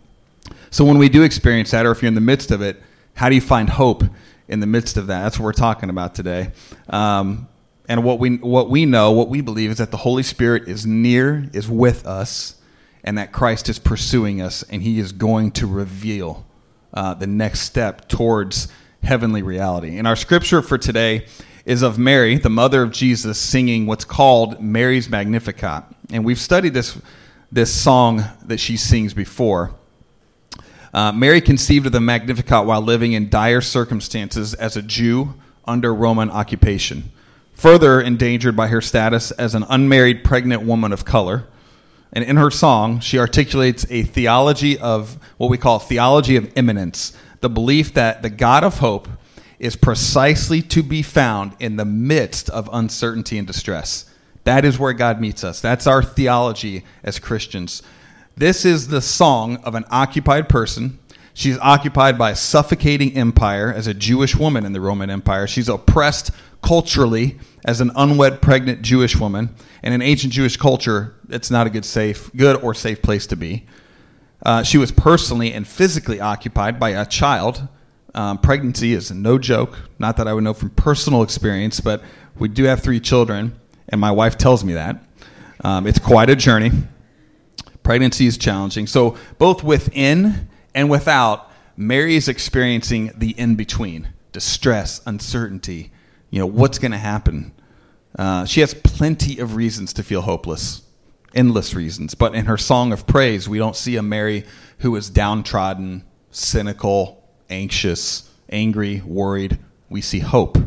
So 0.71 0.85
when 0.85 0.97
we 0.97 1.09
do 1.09 1.23
experience 1.23 1.71
that, 1.71 1.85
or 1.85 1.91
if 1.91 2.01
you're 2.01 2.07
in 2.07 2.15
the 2.15 2.21
midst 2.21 2.51
of 2.51 2.61
it, 2.61 2.81
how 3.21 3.29
do 3.29 3.35
you 3.35 3.41
find 3.41 3.69
hope 3.69 4.03
in 4.47 4.61
the 4.61 4.65
midst 4.65 4.97
of 4.97 5.05
that? 5.05 5.21
That's 5.21 5.37
what 5.37 5.45
we're 5.45 5.53
talking 5.53 5.91
about 5.91 6.15
today. 6.15 6.53
Um, 6.89 7.47
and 7.87 8.03
what 8.03 8.17
we 8.17 8.37
what 8.37 8.71
we 8.71 8.87
know, 8.87 9.11
what 9.11 9.29
we 9.29 9.41
believe 9.41 9.69
is 9.69 9.77
that 9.77 9.91
the 9.91 9.97
Holy 9.97 10.23
Spirit 10.23 10.67
is 10.67 10.87
near, 10.87 11.47
is 11.53 11.69
with 11.69 12.07
us, 12.07 12.55
and 13.03 13.19
that 13.19 13.31
Christ 13.31 13.69
is 13.69 13.77
pursuing 13.77 14.41
us, 14.41 14.63
and 14.63 14.81
He 14.81 14.97
is 14.97 15.11
going 15.11 15.51
to 15.51 15.67
reveal 15.67 16.47
uh, 16.95 17.13
the 17.13 17.27
next 17.27 17.59
step 17.59 18.07
towards 18.07 18.69
heavenly 19.03 19.43
reality. 19.43 19.99
And 19.99 20.07
our 20.07 20.15
scripture 20.15 20.63
for 20.63 20.79
today 20.79 21.27
is 21.63 21.83
of 21.83 21.99
Mary, 21.99 22.39
the 22.39 22.49
mother 22.49 22.81
of 22.81 22.91
Jesus, 22.91 23.37
singing 23.37 23.85
what's 23.85 24.03
called 24.03 24.59
Mary's 24.59 25.11
Magnificat. 25.11 25.83
And 26.11 26.25
we've 26.25 26.39
studied 26.39 26.73
this 26.73 26.99
this 27.51 27.71
song 27.71 28.23
that 28.45 28.59
she 28.59 28.77
sings 28.77 29.13
before. 29.13 29.75
Uh, 30.93 31.11
Mary 31.11 31.41
conceived 31.41 31.85
of 31.85 31.91
the 31.91 32.01
Magnificat 32.01 32.65
while 32.65 32.81
living 32.81 33.13
in 33.13 33.29
dire 33.29 33.61
circumstances 33.61 34.53
as 34.53 34.75
a 34.75 34.81
Jew 34.81 35.35
under 35.65 35.93
Roman 35.93 36.29
occupation 36.29 37.11
further 37.61 38.01
endangered 38.01 38.55
by 38.55 38.65
her 38.69 38.81
status 38.81 39.29
as 39.29 39.53
an 39.53 39.63
unmarried 39.69 40.23
pregnant 40.23 40.63
woman 40.63 40.91
of 40.91 41.05
color. 41.05 41.45
And 42.11 42.23
in 42.23 42.35
her 42.37 42.49
song, 42.49 42.99
she 43.01 43.19
articulates 43.19 43.85
a 43.91 44.01
theology 44.01 44.79
of 44.79 45.19
what 45.37 45.51
we 45.51 45.59
call 45.59 45.77
theology 45.77 46.35
of 46.37 46.51
immanence, 46.57 47.15
the 47.41 47.51
belief 47.51 47.93
that 47.93 48.23
the 48.23 48.31
God 48.31 48.63
of 48.63 48.79
hope 48.79 49.07
is 49.59 49.75
precisely 49.75 50.63
to 50.63 50.81
be 50.81 51.03
found 51.03 51.55
in 51.59 51.75
the 51.75 51.85
midst 51.85 52.49
of 52.49 52.67
uncertainty 52.73 53.37
and 53.37 53.45
distress. 53.45 54.05
That 54.43 54.65
is 54.65 54.79
where 54.79 54.93
God 54.93 55.21
meets 55.21 55.43
us. 55.43 55.61
That's 55.61 55.85
our 55.85 56.01
theology 56.01 56.83
as 57.03 57.19
Christians. 57.19 57.83
This 58.41 58.65
is 58.65 58.87
the 58.87 59.03
song 59.03 59.57
of 59.57 59.75
an 59.75 59.85
occupied 59.91 60.49
person. 60.49 60.97
She's 61.35 61.59
occupied 61.59 62.17
by 62.17 62.31
a 62.31 62.35
suffocating 62.35 63.15
empire 63.15 63.71
as 63.71 63.85
a 63.85 63.93
Jewish 63.93 64.35
woman 64.35 64.65
in 64.65 64.73
the 64.73 64.81
Roman 64.81 65.11
Empire. 65.11 65.45
She's 65.45 65.69
oppressed 65.69 66.31
culturally 66.63 67.37
as 67.63 67.81
an 67.81 67.91
unwed 67.95 68.41
pregnant 68.41 68.81
Jewish 68.81 69.15
woman. 69.15 69.53
And 69.83 69.93
in 69.93 70.01
ancient 70.01 70.33
Jewish 70.33 70.57
culture, 70.57 71.13
it's 71.29 71.51
not 71.51 71.67
a 71.67 71.69
good 71.69 71.85
safe, 71.85 72.31
good 72.35 72.55
or 72.63 72.73
safe 72.73 73.03
place 73.03 73.27
to 73.27 73.35
be. 73.35 73.67
Uh, 74.43 74.63
she 74.63 74.79
was 74.79 74.91
personally 74.91 75.53
and 75.53 75.67
physically 75.67 76.19
occupied 76.19 76.79
by 76.79 76.89
a 76.99 77.05
child. 77.05 77.67
Um, 78.15 78.39
pregnancy 78.39 78.93
is 78.93 79.11
no 79.11 79.37
joke. 79.37 79.77
Not 79.99 80.17
that 80.17 80.27
I 80.27 80.33
would 80.33 80.43
know 80.43 80.55
from 80.55 80.71
personal 80.71 81.21
experience, 81.21 81.79
but 81.79 82.01
we 82.39 82.47
do 82.47 82.63
have 82.63 82.81
three 82.81 82.99
children, 82.99 83.53
and 83.89 84.01
my 84.01 84.09
wife 84.09 84.35
tells 84.35 84.63
me 84.63 84.73
that. 84.73 84.99
Um, 85.63 85.85
it's 85.85 85.99
quite 85.99 86.31
a 86.31 86.35
journey. 86.35 86.71
Pregnancy 87.83 88.27
is 88.27 88.37
challenging. 88.37 88.87
So, 88.87 89.17
both 89.37 89.63
within 89.63 90.49
and 90.73 90.89
without, 90.89 91.51
Mary 91.75 92.15
is 92.15 92.27
experiencing 92.27 93.11
the 93.15 93.31
in 93.31 93.55
between 93.55 94.09
distress, 94.31 95.01
uncertainty, 95.05 95.91
you 96.29 96.39
know, 96.39 96.45
what's 96.45 96.79
going 96.79 96.91
to 96.91 96.97
happen. 96.97 97.51
Uh, 98.17 98.45
she 98.45 98.61
has 98.61 98.73
plenty 98.73 99.39
of 99.39 99.55
reasons 99.55 99.93
to 99.93 100.03
feel 100.03 100.21
hopeless, 100.21 100.83
endless 101.33 101.73
reasons. 101.73 102.15
But 102.15 102.35
in 102.35 102.45
her 102.45 102.57
song 102.57 102.91
of 102.93 103.07
praise, 103.07 103.47
we 103.49 103.57
don't 103.57 103.75
see 103.75 103.97
a 103.97 104.01
Mary 104.01 104.45
who 104.79 104.95
is 104.95 105.09
downtrodden, 105.09 106.03
cynical, 106.31 107.23
anxious, 107.49 108.29
angry, 108.49 109.01
worried. 109.01 109.59
We 109.89 110.01
see 110.01 110.19
hope. 110.19 110.57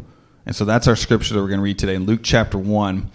And 0.46 0.54
so 0.54 0.64
that's 0.64 0.88
our 0.88 0.96
scripture 0.96 1.34
that 1.34 1.40
we're 1.40 1.48
going 1.48 1.60
to 1.60 1.64
read 1.64 1.78
today 1.78 1.94
in 1.94 2.04
Luke 2.04 2.20
chapter 2.22 2.58
1. 2.58 3.10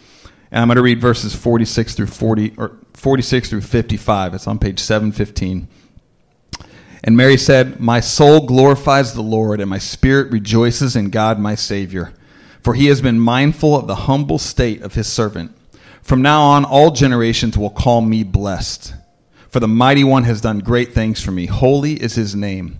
And 0.51 0.61
I'm 0.61 0.67
going 0.67 0.77
to 0.77 0.81
read 0.81 0.99
verses 0.99 1.35
46 1.35 1.93
through 1.93 2.07
40 2.07 2.55
or 2.57 2.77
46 2.99 3.49
through 3.49 3.61
55. 3.61 4.33
It's 4.33 4.47
on 4.47 4.59
page 4.59 4.79
715. 4.79 5.67
And 7.03 7.15
Mary 7.15 7.37
said, 7.37 7.79
"My 7.79 8.01
soul 8.01 8.45
glorifies 8.45 9.13
the 9.13 9.23
Lord, 9.23 9.61
and 9.61 9.69
my 9.69 9.77
spirit 9.77 10.31
rejoices 10.31 10.95
in 10.95 11.09
God 11.09 11.39
my 11.39 11.55
Savior." 11.55 12.13
for 12.61 12.73
he 12.73 12.87
has 12.87 13.01
been 13.01 13.19
mindful 13.19 13.75
of 13.75 13.87
the 13.87 13.95
humble 13.95 14.37
state 14.37 14.81
of 14.81 14.93
his 14.93 15.07
servant. 15.07 15.51
From 16.01 16.21
now 16.21 16.41
on, 16.43 16.65
all 16.65 16.91
generations 16.91 17.57
will 17.57 17.69
call 17.69 18.01
me 18.01 18.23
blessed. 18.23 18.93
For 19.49 19.59
the 19.59 19.67
mighty 19.67 20.03
one 20.03 20.23
has 20.25 20.41
done 20.41 20.59
great 20.59 20.93
things 20.93 21.21
for 21.21 21.31
me. 21.31 21.45
Holy 21.45 21.93
is 21.93 22.15
his 22.15 22.35
name. 22.35 22.79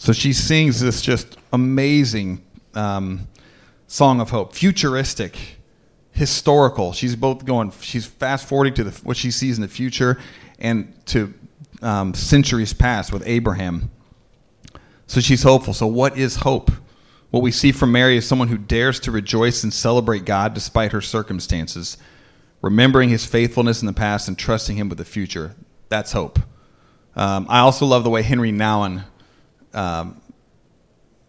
So 0.00 0.14
she 0.14 0.32
sings 0.32 0.80
this 0.80 1.02
just 1.02 1.36
amazing 1.52 2.42
um, 2.72 3.28
song 3.86 4.22
of 4.22 4.30
hope, 4.30 4.54
futuristic, 4.54 5.36
historical. 6.12 6.94
She's 6.94 7.14
both 7.14 7.44
going, 7.44 7.70
she's 7.82 8.06
fast 8.06 8.48
forwarding 8.48 8.72
to 8.74 8.84
the, 8.84 8.92
what 9.04 9.18
she 9.18 9.30
sees 9.30 9.58
in 9.58 9.62
the 9.62 9.68
future 9.68 10.18
and 10.58 10.94
to 11.08 11.34
um, 11.82 12.14
centuries 12.14 12.72
past 12.72 13.12
with 13.12 13.22
Abraham. 13.26 13.90
So 15.06 15.20
she's 15.20 15.42
hopeful. 15.42 15.74
So, 15.74 15.86
what 15.86 16.16
is 16.16 16.36
hope? 16.36 16.70
What 17.28 17.42
we 17.42 17.52
see 17.52 17.70
from 17.70 17.92
Mary 17.92 18.16
is 18.16 18.26
someone 18.26 18.48
who 18.48 18.56
dares 18.56 19.00
to 19.00 19.10
rejoice 19.10 19.62
and 19.62 19.72
celebrate 19.72 20.24
God 20.24 20.54
despite 20.54 20.92
her 20.92 21.02
circumstances, 21.02 21.98
remembering 22.62 23.10
his 23.10 23.26
faithfulness 23.26 23.82
in 23.82 23.86
the 23.86 23.92
past 23.92 24.28
and 24.28 24.38
trusting 24.38 24.78
him 24.78 24.88
with 24.88 24.96
the 24.96 25.04
future. 25.04 25.56
That's 25.90 26.12
hope. 26.12 26.38
Um, 27.14 27.44
I 27.50 27.58
also 27.58 27.84
love 27.84 28.02
the 28.02 28.08
way 28.08 28.22
Henry 28.22 28.50
Nouwen 28.50 29.04
um, 29.74 30.20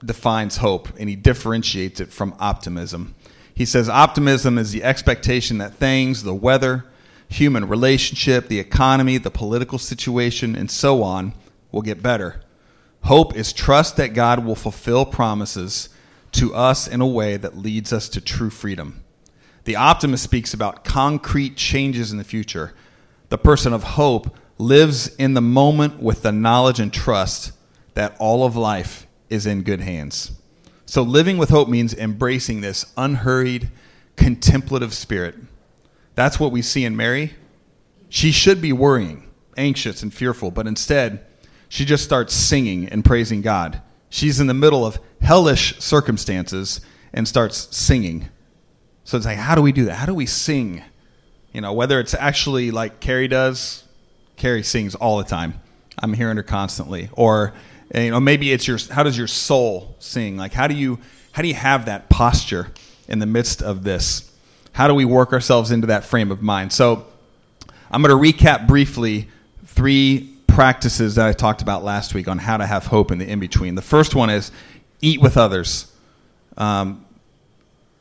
defines 0.03 0.57
hope, 0.57 0.89
and 1.00 1.10
he 1.10 1.15
differentiates 1.15 2.00
it 2.00 2.12
from 2.12 2.36
optimism. 2.39 3.15
He 3.53 3.65
says 3.65 3.89
optimism 3.89 4.57
is 4.57 4.71
the 4.71 4.83
expectation 4.83 5.60
that 5.60 5.75
things, 5.75 6.24
the 6.24 6.33
weather, 6.33 6.86
human 7.29 7.67
relationship, 7.67 8.48
the 8.48 8.60
economy, 8.60 9.17
the 9.17 9.31
political 9.31 9.77
situation, 9.77 10.55
and 10.55 10.69
so 10.69 11.03
on, 11.03 11.33
will 11.71 11.81
get 11.81 12.01
better. 12.01 12.41
Hope 13.03 13.36
is 13.36 13.53
trust 13.53 13.98
that 13.98 14.13
God 14.13 14.45
will 14.45 14.55
fulfill 14.55 15.05
promises 15.05 15.89
to 16.33 16.53
us 16.53 16.88
in 16.88 17.01
a 17.01 17.07
way 17.07 17.38
that 17.38 17.57
leads 17.57 17.91
us 17.91 18.10
to 18.10 18.21
true 18.21 18.50
freedom. 18.50 19.03
The 19.65 19.75
optimist 19.75 20.24
speaks 20.24 20.53
about 20.53 20.83
concrete 20.83 21.55
changes 21.55 22.12
in 22.12 22.17
the 22.17 22.24
future. 22.24 22.74
The 23.29 23.38
person 23.38 23.74
of 23.74 23.83
hope 23.83 24.36
lives 24.57 25.13
in 25.15 25.33
the 25.33 25.41
moment 25.41 26.01
with 26.01 26.24
the 26.24 26.31
knowledge 26.31 26.79
and 26.79 26.91
trust 26.91 27.51
that 28.01 28.15
all 28.17 28.43
of 28.43 28.55
life 28.55 29.05
is 29.29 29.46
in 29.46 29.62
good 29.62 29.79
hands. 29.79 30.31
So, 30.88 31.03
living 31.03 31.38
with 31.38 31.50
hope 31.50 31.70
means 31.70 31.93
embracing 31.93 32.62
this 32.62 32.91
unhurried, 32.98 33.70
contemplative 34.15 34.91
spirit. 34.91 35.36
That's 36.15 36.39
what 36.39 36.51
we 36.51 36.63
see 36.63 36.84
in 36.84 36.98
Mary. 36.98 37.36
She 38.10 38.31
should 38.31 38.60
be 38.60 38.74
worrying, 38.74 39.29
anxious, 39.55 40.01
and 40.01 40.12
fearful, 40.12 40.50
but 40.50 40.65
instead, 40.65 41.24
she 41.70 41.86
just 41.86 42.03
starts 42.03 42.34
singing 42.34 42.89
and 42.89 43.05
praising 43.05 43.43
God. 43.43 43.79
She's 44.10 44.39
in 44.39 44.48
the 44.48 44.55
middle 44.55 44.84
of 44.84 45.00
hellish 45.22 45.77
circumstances 45.77 46.81
and 47.13 47.27
starts 47.27 47.67
singing. 47.77 48.29
So 49.03 49.15
it's 49.15 49.27
like, 49.27 49.38
how 49.38 49.53
do 49.53 49.62
we 49.62 49.72
do 49.72 49.86
that? 49.86 49.93
How 49.93 50.08
do 50.08 50.15
we 50.15 50.25
sing? 50.25 50.81
You 51.53 51.62
know, 51.62 51.74
whether 51.74 52.00
it's 52.00 52.15
actually 52.15 52.72
like 52.72 53.00
Carrie 53.00 53.27
does, 53.27 53.84
Carrie 54.38 54.63
sings 54.63 54.96
all 54.96 55.20
the 55.20 55.24
time. 55.24 55.62
I'm 56.00 56.13
hearing 56.13 56.38
her 56.38 56.43
constantly. 56.43 57.12
Or, 57.13 57.53
you 57.93 58.12
know, 58.12 58.19
maybe 58.19 58.51
it's 58.51 58.67
your, 58.67 58.77
how 58.91 59.03
does 59.03 59.17
your 59.17 59.27
soul 59.27 59.95
sing? 60.00 60.38
Like, 60.38 60.53
how 60.53 60.67
do 60.67 60.75
you, 60.75 61.00
how 61.33 61.41
do 61.41 61.48
you 61.48 61.53
have 61.53 61.86
that 61.86 62.10
posture 62.10 62.71
in 63.07 63.19
the 63.19 63.25
midst 63.25 63.62
of 63.62 63.83
this? 63.83 64.31
How 64.74 64.88
do 64.88 64.93
we 64.93 65.05
work 65.05 65.33
ourselves 65.33 65.71
into 65.71 65.88
that 65.88 66.05
frame 66.05 66.31
of 66.31 66.41
mind? 66.41 66.71
So 66.71 67.05
I'm 67.89 68.01
going 68.01 68.15
to 68.15 68.31
recap 68.31 68.67
briefly 68.67 69.27
three 69.65 70.33
practices 70.48 71.15
that 71.15 71.27
I 71.27 71.33
talked 71.33 71.62
about 71.62 71.83
last 71.83 72.13
week 72.13 72.27
on 72.27 72.38
how 72.38 72.57
to 72.57 72.65
have 72.65 72.86
hope 72.86 73.12
in 73.12 73.17
the 73.17 73.29
in 73.29 73.39
between. 73.39 73.75
The 73.75 73.81
first 73.81 74.15
one 74.15 74.29
is 74.29 74.51
eat 75.01 75.19
with 75.19 75.36
others. 75.36 75.91
Um, 76.57 77.05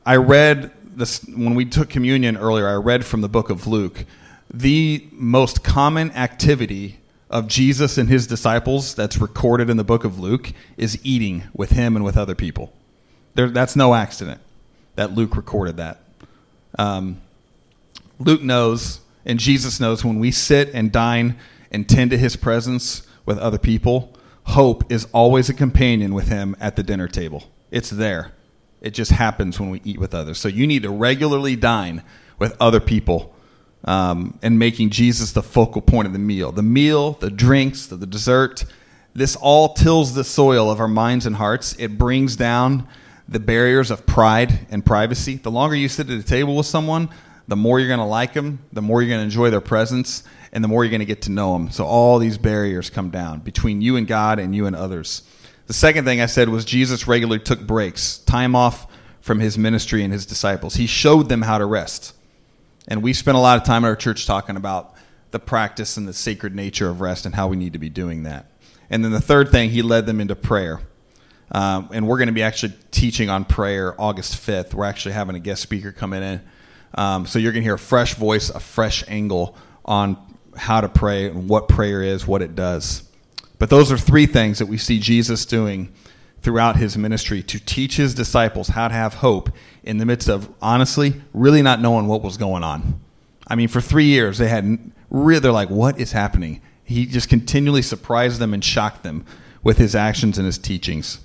I 0.06 0.16
read 0.16 0.72
this 0.84 1.24
when 1.24 1.54
we 1.54 1.64
took 1.64 1.88
communion 1.88 2.36
earlier. 2.36 2.68
I 2.68 2.74
read 2.74 3.04
from 3.04 3.20
the 3.20 3.28
book 3.28 3.50
of 3.50 3.66
Luke. 3.66 4.04
The 4.52 5.06
most 5.12 5.64
common 5.64 6.12
activity 6.12 6.99
of 7.30 7.46
Jesus 7.46 7.96
and 7.96 8.08
his 8.08 8.26
disciples 8.26 8.94
that's 8.94 9.18
recorded 9.18 9.70
in 9.70 9.76
the 9.76 9.84
book 9.84 10.04
of 10.04 10.18
Luke 10.18 10.52
is 10.76 10.98
eating 11.04 11.44
with 11.54 11.70
him 11.70 11.94
and 11.94 12.04
with 12.04 12.16
other 12.16 12.34
people. 12.34 12.72
There, 13.34 13.48
that's 13.48 13.76
no 13.76 13.94
accident 13.94 14.40
that 14.96 15.12
Luke 15.12 15.36
recorded 15.36 15.76
that. 15.76 16.00
Um, 16.78 17.20
Luke 18.18 18.42
knows, 18.42 19.00
and 19.24 19.38
Jesus 19.38 19.78
knows, 19.80 20.04
when 20.04 20.18
we 20.18 20.32
sit 20.32 20.70
and 20.74 20.90
dine 20.90 21.38
and 21.70 21.88
tend 21.88 22.10
to 22.10 22.18
his 22.18 22.34
presence 22.34 23.06
with 23.24 23.38
other 23.38 23.58
people, 23.58 24.12
hope 24.44 24.90
is 24.90 25.06
always 25.12 25.48
a 25.48 25.54
companion 25.54 26.12
with 26.12 26.28
him 26.28 26.56
at 26.60 26.74
the 26.74 26.82
dinner 26.82 27.06
table. 27.06 27.44
It's 27.70 27.90
there. 27.90 28.32
It 28.80 28.90
just 28.90 29.12
happens 29.12 29.60
when 29.60 29.70
we 29.70 29.80
eat 29.84 29.98
with 29.98 30.14
others. 30.14 30.38
So 30.38 30.48
you 30.48 30.66
need 30.66 30.82
to 30.82 30.90
regularly 30.90 31.54
dine 31.54 32.02
with 32.38 32.56
other 32.58 32.80
people 32.80 33.34
um, 33.84 34.38
and 34.42 34.58
making 34.58 34.90
Jesus 34.90 35.32
the 35.32 35.42
focal 35.42 35.80
point 35.80 36.06
of 36.06 36.12
the 36.12 36.18
meal. 36.18 36.52
The 36.52 36.62
meal, 36.62 37.12
the 37.12 37.30
drinks, 37.30 37.86
the, 37.86 37.96
the 37.96 38.06
dessert, 38.06 38.64
this 39.14 39.36
all 39.36 39.74
tills 39.74 40.14
the 40.14 40.24
soil 40.24 40.70
of 40.70 40.80
our 40.80 40.88
minds 40.88 41.26
and 41.26 41.36
hearts. 41.36 41.74
It 41.78 41.98
brings 41.98 42.36
down 42.36 42.86
the 43.28 43.40
barriers 43.40 43.90
of 43.90 44.06
pride 44.06 44.66
and 44.70 44.84
privacy. 44.84 45.36
The 45.36 45.50
longer 45.50 45.74
you 45.74 45.88
sit 45.88 46.10
at 46.10 46.18
a 46.18 46.22
table 46.22 46.56
with 46.56 46.66
someone, 46.66 47.08
the 47.48 47.56
more 47.56 47.80
you're 47.80 47.88
going 47.88 48.00
to 48.00 48.04
like 48.04 48.34
them, 48.34 48.60
the 48.72 48.82
more 48.82 49.02
you're 49.02 49.08
going 49.08 49.20
to 49.20 49.24
enjoy 49.24 49.50
their 49.50 49.60
presence, 49.60 50.22
and 50.52 50.62
the 50.62 50.68
more 50.68 50.84
you're 50.84 50.90
going 50.90 51.00
to 51.00 51.06
get 51.06 51.22
to 51.22 51.32
know 51.32 51.52
them. 51.52 51.70
So 51.70 51.84
all 51.84 52.18
these 52.18 52.38
barriers 52.38 52.90
come 52.90 53.10
down 53.10 53.40
between 53.40 53.80
you 53.80 53.96
and 53.96 54.06
God 54.06 54.38
and 54.38 54.54
you 54.54 54.66
and 54.66 54.76
others. 54.76 55.22
The 55.66 55.72
second 55.72 56.04
thing 56.04 56.20
I 56.20 56.26
said 56.26 56.48
was 56.48 56.64
Jesus 56.64 57.06
regularly 57.06 57.42
took 57.42 57.60
breaks, 57.66 58.18
time 58.18 58.56
off 58.56 58.86
from 59.20 59.40
his 59.40 59.56
ministry 59.56 60.02
and 60.02 60.12
his 60.12 60.26
disciples. 60.26 60.74
He 60.74 60.86
showed 60.86 61.28
them 61.28 61.42
how 61.42 61.58
to 61.58 61.66
rest. 61.66 62.14
And 62.88 63.02
we 63.02 63.12
spent 63.12 63.36
a 63.36 63.40
lot 63.40 63.58
of 63.58 63.64
time 63.64 63.84
in 63.84 63.88
our 63.88 63.96
church 63.96 64.26
talking 64.26 64.56
about 64.56 64.94
the 65.30 65.38
practice 65.38 65.96
and 65.96 66.08
the 66.08 66.12
sacred 66.12 66.54
nature 66.54 66.88
of 66.88 67.00
rest 67.00 67.26
and 67.26 67.34
how 67.34 67.48
we 67.48 67.56
need 67.56 67.74
to 67.74 67.78
be 67.78 67.88
doing 67.88 68.24
that. 68.24 68.46
And 68.88 69.04
then 69.04 69.12
the 69.12 69.20
third 69.20 69.50
thing, 69.50 69.70
he 69.70 69.82
led 69.82 70.06
them 70.06 70.20
into 70.20 70.34
prayer. 70.34 70.80
Um, 71.52 71.88
and 71.92 72.06
we're 72.06 72.18
going 72.18 72.28
to 72.28 72.32
be 72.32 72.42
actually 72.42 72.74
teaching 72.90 73.28
on 73.28 73.44
prayer 73.44 73.94
August 74.00 74.34
5th. 74.34 74.74
We're 74.74 74.84
actually 74.84 75.12
having 75.12 75.36
a 75.36 75.40
guest 75.40 75.62
speaker 75.62 75.92
coming 75.92 76.22
in. 76.22 76.40
Um, 76.94 77.26
so 77.26 77.38
you're 77.38 77.52
going 77.52 77.62
to 77.62 77.66
hear 77.66 77.74
a 77.74 77.78
fresh 77.78 78.14
voice, 78.14 78.50
a 78.50 78.60
fresh 78.60 79.04
angle 79.08 79.56
on 79.84 80.16
how 80.56 80.80
to 80.80 80.88
pray 80.88 81.26
and 81.26 81.48
what 81.48 81.68
prayer 81.68 82.02
is, 82.02 82.26
what 82.26 82.42
it 82.42 82.54
does. 82.54 83.04
But 83.58 83.70
those 83.70 83.92
are 83.92 83.98
three 83.98 84.26
things 84.26 84.58
that 84.58 84.66
we 84.66 84.78
see 84.78 84.98
Jesus 84.98 85.44
doing 85.44 85.92
throughout 86.42 86.76
his 86.76 86.96
ministry 86.96 87.42
to 87.42 87.58
teach 87.58 87.96
his 87.96 88.14
disciples 88.14 88.68
how 88.68 88.88
to 88.88 88.94
have 88.94 89.14
hope 89.14 89.50
in 89.82 89.98
the 89.98 90.06
midst 90.06 90.28
of 90.28 90.52
honestly 90.62 91.20
really 91.34 91.62
not 91.62 91.80
knowing 91.80 92.06
what 92.06 92.22
was 92.22 92.36
going 92.36 92.64
on. 92.64 93.00
I 93.46 93.56
mean, 93.56 93.68
for 93.68 93.80
three 93.80 94.06
years 94.06 94.38
they 94.38 94.48
had 94.48 94.92
really 95.10 95.40
they're 95.40 95.52
like, 95.52 95.70
what 95.70 96.00
is 96.00 96.12
happening? 96.12 96.60
He 96.84 97.06
just 97.06 97.28
continually 97.28 97.82
surprised 97.82 98.40
them 98.40 98.54
and 98.54 98.64
shocked 98.64 99.02
them 99.02 99.24
with 99.62 99.78
his 99.78 99.94
actions 99.94 100.38
and 100.38 100.46
his 100.46 100.58
teachings. 100.58 101.20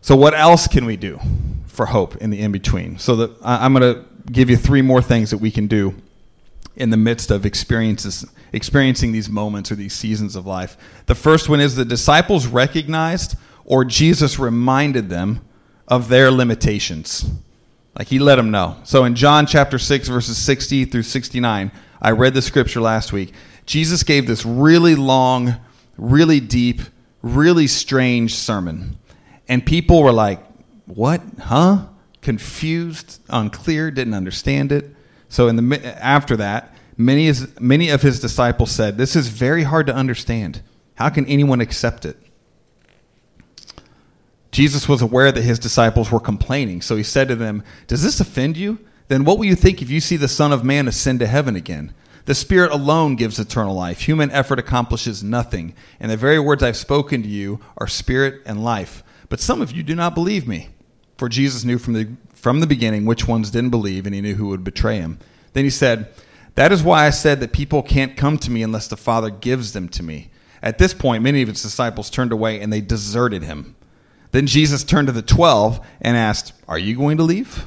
So, 0.00 0.16
what 0.16 0.32
else 0.32 0.68
can 0.68 0.84
we 0.86 0.96
do 0.96 1.18
for 1.66 1.86
hope 1.86 2.16
in 2.16 2.30
the 2.30 2.40
in 2.40 2.52
between? 2.52 2.98
So, 2.98 3.16
that 3.16 3.36
I'm 3.42 3.74
going 3.74 3.94
to 3.94 4.04
give 4.30 4.48
you 4.48 4.56
three 4.56 4.82
more 4.82 5.02
things 5.02 5.30
that 5.30 5.38
we 5.38 5.50
can 5.50 5.66
do 5.66 5.94
in 6.76 6.90
the 6.90 6.96
midst 6.96 7.30
of 7.30 7.44
experiences, 7.44 8.24
experiencing 8.52 9.10
these 9.10 9.28
moments 9.28 9.72
or 9.72 9.74
these 9.74 9.92
seasons 9.92 10.36
of 10.36 10.46
life. 10.46 10.76
The 11.06 11.14
first 11.14 11.48
one 11.48 11.60
is 11.60 11.74
the 11.74 11.84
disciples 11.84 12.46
recognized 12.46 13.36
or 13.68 13.84
Jesus 13.84 14.38
reminded 14.38 15.10
them 15.10 15.42
of 15.86 16.08
their 16.08 16.30
limitations. 16.30 17.30
Like 17.96 18.08
he 18.08 18.18
let 18.18 18.36
them 18.36 18.50
know. 18.50 18.78
So 18.84 19.04
in 19.04 19.14
John 19.14 19.46
chapter 19.46 19.78
6, 19.78 20.08
verses 20.08 20.38
60 20.38 20.86
through 20.86 21.02
69, 21.02 21.70
I 22.00 22.10
read 22.12 22.32
the 22.32 22.40
scripture 22.40 22.80
last 22.80 23.12
week. 23.12 23.34
Jesus 23.66 24.04
gave 24.04 24.26
this 24.26 24.46
really 24.46 24.94
long, 24.94 25.56
really 25.98 26.40
deep, 26.40 26.80
really 27.20 27.66
strange 27.66 28.34
sermon. 28.34 28.98
And 29.48 29.64
people 29.66 30.02
were 30.02 30.12
like, 30.12 30.42
What? 30.86 31.20
Huh? 31.38 31.88
Confused, 32.22 33.20
unclear, 33.28 33.90
didn't 33.90 34.14
understand 34.14 34.72
it. 34.72 34.94
So 35.28 35.48
in 35.48 35.56
the 35.56 36.02
after 36.02 36.38
that, 36.38 36.74
many 36.96 37.30
many 37.60 37.90
of 37.90 38.00
his 38.00 38.18
disciples 38.18 38.70
said, 38.70 38.96
"This 38.96 39.14
is 39.14 39.28
very 39.28 39.64
hard 39.64 39.86
to 39.88 39.94
understand. 39.94 40.62
How 40.94 41.10
can 41.10 41.26
anyone 41.26 41.60
accept 41.60 42.06
it?" 42.06 42.16
Jesus 44.58 44.88
was 44.88 45.00
aware 45.00 45.30
that 45.30 45.42
his 45.42 45.60
disciples 45.60 46.10
were 46.10 46.18
complaining, 46.18 46.82
so 46.82 46.96
he 46.96 47.04
said 47.04 47.28
to 47.28 47.36
them, 47.36 47.62
"Does 47.86 48.02
this 48.02 48.18
offend 48.18 48.56
you? 48.56 48.80
Then 49.06 49.22
what 49.22 49.38
will 49.38 49.44
you 49.44 49.54
think 49.54 49.80
if 49.80 49.88
you 49.88 50.00
see 50.00 50.16
the 50.16 50.26
Son 50.26 50.50
of 50.50 50.64
Man 50.64 50.88
ascend 50.88 51.20
to 51.20 51.28
heaven 51.28 51.54
again?" 51.54 51.92
The 52.24 52.34
Spirit 52.34 52.72
alone 52.72 53.14
gives 53.14 53.38
eternal 53.38 53.76
life. 53.76 54.00
Human 54.00 54.32
effort 54.32 54.58
accomplishes 54.58 55.22
nothing. 55.22 55.74
And 56.00 56.10
the 56.10 56.16
very 56.16 56.40
words 56.40 56.64
I've 56.64 56.76
spoken 56.76 57.22
to 57.22 57.28
you 57.28 57.60
are 57.76 57.86
spirit 57.86 58.42
and 58.44 58.64
life. 58.64 59.04
But 59.28 59.38
some 59.38 59.62
of 59.62 59.70
you 59.70 59.84
do 59.84 59.94
not 59.94 60.16
believe 60.16 60.48
me. 60.48 60.70
For 61.18 61.28
Jesus 61.28 61.62
knew 61.62 61.78
from 61.78 61.92
the, 61.92 62.08
from 62.34 62.58
the 62.58 62.66
beginning 62.66 63.06
which 63.06 63.28
ones 63.28 63.52
didn't 63.52 63.70
believe, 63.70 64.06
and 64.06 64.14
he 64.14 64.20
knew 64.20 64.34
who 64.34 64.48
would 64.48 64.64
betray 64.64 64.96
him. 64.96 65.20
Then 65.52 65.62
he 65.62 65.70
said, 65.70 66.08
That 66.56 66.72
is 66.72 66.82
why 66.82 67.06
I 67.06 67.10
said 67.10 67.38
that 67.38 67.52
people 67.52 67.80
can't 67.80 68.16
come 68.16 68.36
to 68.38 68.50
me 68.50 68.64
unless 68.64 68.88
the 68.88 68.96
Father 68.96 69.30
gives 69.30 69.72
them 69.72 69.88
to 69.90 70.02
me. 70.02 70.32
At 70.64 70.78
this 70.78 70.94
point, 70.94 71.22
many 71.22 71.42
of 71.42 71.48
his 71.48 71.62
disciples 71.62 72.10
turned 72.10 72.32
away 72.32 72.60
and 72.60 72.72
they 72.72 72.80
deserted 72.80 73.44
him. 73.44 73.76
Then 74.30 74.46
Jesus 74.46 74.84
turned 74.84 75.08
to 75.08 75.12
the 75.12 75.22
twelve 75.22 75.84
and 76.00 76.16
asked, 76.16 76.52
Are 76.66 76.78
you 76.78 76.96
going 76.96 77.16
to 77.16 77.22
leave? 77.22 77.64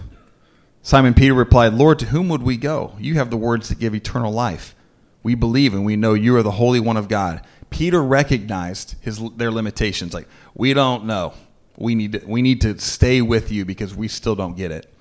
Simon 0.83 1.13
Peter 1.13 1.33
replied, 1.33 1.73
Lord, 1.73 1.99
to 1.99 2.07
whom 2.07 2.29
would 2.29 2.43
we 2.43 2.57
go? 2.57 2.93
You 2.99 3.15
have 3.15 3.29
the 3.29 3.37
words 3.37 3.69
that 3.69 3.79
give 3.79 3.93
eternal 3.93 4.31
life. 4.31 4.75
We 5.23 5.35
believe 5.35 5.73
and 5.73 5.85
we 5.85 5.95
know 5.95 6.13
you 6.15 6.35
are 6.35 6.43
the 6.43 6.51
Holy 6.51 6.79
One 6.79 6.97
of 6.97 7.07
God. 7.07 7.45
Peter 7.69 8.03
recognized 8.03 8.95
his, 9.01 9.21
their 9.37 9.51
limitations. 9.51 10.13
Like, 10.13 10.27
we 10.55 10.73
don't 10.73 11.05
know. 11.05 11.33
We 11.77 11.95
need, 11.95 12.13
to, 12.13 12.25
we 12.25 12.41
need 12.41 12.61
to 12.61 12.77
stay 12.79 13.21
with 13.21 13.51
you 13.51 13.63
because 13.63 13.95
we 13.95 14.07
still 14.07 14.35
don't 14.35 14.57
get 14.57 14.71
it. 14.71 14.91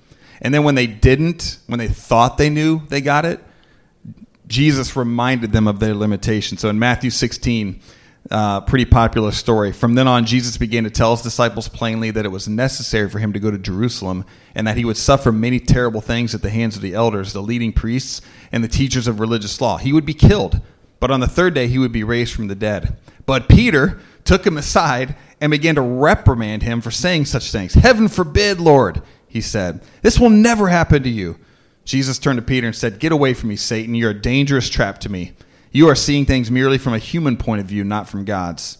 And 0.41 0.53
then 0.53 0.63
when 0.63 0.75
they 0.75 0.87
didn't, 0.87 1.59
when 1.67 1.79
they 1.79 1.87
thought 1.87 2.37
they 2.37 2.49
knew 2.49 2.81
they 2.87 3.01
got 3.01 3.25
it, 3.25 3.39
Jesus 4.47 4.95
reminded 4.95 5.51
them 5.51 5.67
of 5.67 5.79
their 5.79 5.93
limitations. 5.93 6.61
So 6.61 6.69
in 6.69 6.79
Matthew 6.79 7.09
16, 7.09 7.81
uh, 8.29 8.61
pretty 8.61 8.85
popular 8.85 9.31
story. 9.31 9.71
From 9.71 9.95
then 9.95 10.07
on, 10.07 10.25
Jesus 10.25 10.57
began 10.57 10.83
to 10.83 10.89
tell 10.89 11.15
his 11.15 11.23
disciples 11.23 11.67
plainly 11.67 12.11
that 12.11 12.25
it 12.25 12.29
was 12.29 12.47
necessary 12.47 13.09
for 13.09 13.19
him 13.19 13.33
to 13.33 13.39
go 13.39 13.49
to 13.49 13.57
Jerusalem 13.57 14.25
and 14.53 14.67
that 14.67 14.77
he 14.77 14.85
would 14.85 14.97
suffer 14.97 15.31
many 15.31 15.59
terrible 15.59 16.01
things 16.01 16.35
at 16.35 16.41
the 16.41 16.49
hands 16.49 16.75
of 16.75 16.81
the 16.81 16.93
elders, 16.93 17.33
the 17.33 17.41
leading 17.41 17.73
priests, 17.73 18.21
and 18.51 18.63
the 18.63 18.67
teachers 18.67 19.07
of 19.07 19.19
religious 19.19 19.59
law. 19.59 19.77
He 19.77 19.91
would 19.91 20.05
be 20.05 20.13
killed 20.13 20.61
but 21.01 21.11
on 21.11 21.19
the 21.19 21.27
third 21.27 21.55
day 21.55 21.67
he 21.67 21.79
would 21.79 21.91
be 21.91 22.05
raised 22.05 22.33
from 22.33 22.47
the 22.47 22.55
dead. 22.55 22.95
But 23.25 23.49
Peter 23.49 23.99
took 24.23 24.45
him 24.45 24.55
aside 24.55 25.15
and 25.41 25.49
began 25.49 25.75
to 25.75 25.81
reprimand 25.81 26.61
him 26.61 26.79
for 26.79 26.91
saying 26.91 27.25
such 27.25 27.51
things. 27.51 27.73
Heaven 27.73 28.07
forbid, 28.07 28.61
Lord, 28.61 29.01
he 29.27 29.41
said. 29.41 29.81
This 30.03 30.19
will 30.19 30.29
never 30.29 30.67
happen 30.67 31.01
to 31.03 31.09
you. 31.09 31.37
Jesus 31.83 32.19
turned 32.19 32.37
to 32.37 32.45
Peter 32.45 32.67
and 32.67 32.75
said, 32.75 32.99
Get 32.99 33.11
away 33.11 33.33
from 33.33 33.49
me, 33.49 33.55
Satan. 33.55 33.95
You're 33.95 34.11
a 34.11 34.21
dangerous 34.21 34.69
trap 34.69 34.99
to 34.99 35.09
me. 35.09 35.33
You 35.71 35.87
are 35.87 35.95
seeing 35.95 36.25
things 36.25 36.51
merely 36.51 36.77
from 36.77 36.93
a 36.93 36.99
human 36.99 37.37
point 37.37 37.61
of 37.61 37.67
view, 37.67 37.83
not 37.83 38.09
from 38.09 38.25
God's. 38.25 38.77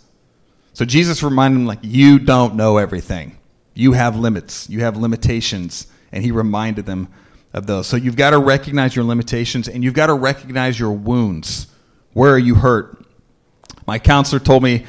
So 0.74 0.86
Jesus 0.86 1.24
reminded 1.24 1.62
him, 1.62 1.66
like, 1.66 1.80
you 1.82 2.20
don't 2.20 2.56
know 2.56 2.78
everything. 2.78 3.38
You 3.74 3.94
have 3.94 4.18
limits, 4.18 4.70
you 4.70 4.82
have 4.82 4.98
limitations. 4.98 5.88
And 6.12 6.24
he 6.24 6.32
reminded 6.32 6.86
them 6.86 7.08
of 7.54 7.68
those. 7.68 7.88
So 7.88 7.98
you've 7.98 8.16
got 8.16 8.32
to 8.32 8.40
recognize 8.40 8.96
your 8.96 9.06
limitations 9.06 9.68
and 9.68 9.84
you've 9.84 9.94
got 9.94 10.08
to 10.08 10.14
recognize 10.14 10.80
your 10.80 10.92
wounds. 10.92 11.68
Where 12.14 12.34
are 12.34 12.40
you 12.40 12.56
hurt? 12.56 13.06
My 13.88 14.00
counselor 14.00 14.40
told 14.40 14.64
me 14.64 14.86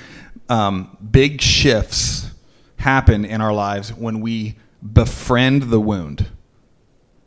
um, 0.49 0.97
big 1.11 1.41
shifts 1.41 2.31
happen 2.77 3.25
in 3.25 3.41
our 3.41 3.53
lives 3.53 3.93
when 3.93 4.21
we 4.21 4.57
befriend 4.83 5.65
the 5.65 5.81
wound. 5.81 6.27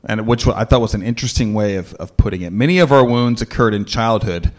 And 0.03 0.27
which 0.27 0.46
I 0.46 0.65
thought 0.65 0.82
was 0.82 0.94
an 0.94 1.01
interesting 1.01 1.53
way 1.53 1.75
of, 1.75 1.94
of 1.96 2.15
putting 2.17 2.41
it. 2.41 2.51
Many 2.51 2.79
of 2.79 2.91
our 2.91 3.03
wounds 3.03 3.41
occurred 3.41 3.74
in 3.74 3.86
childhood. 3.86 4.51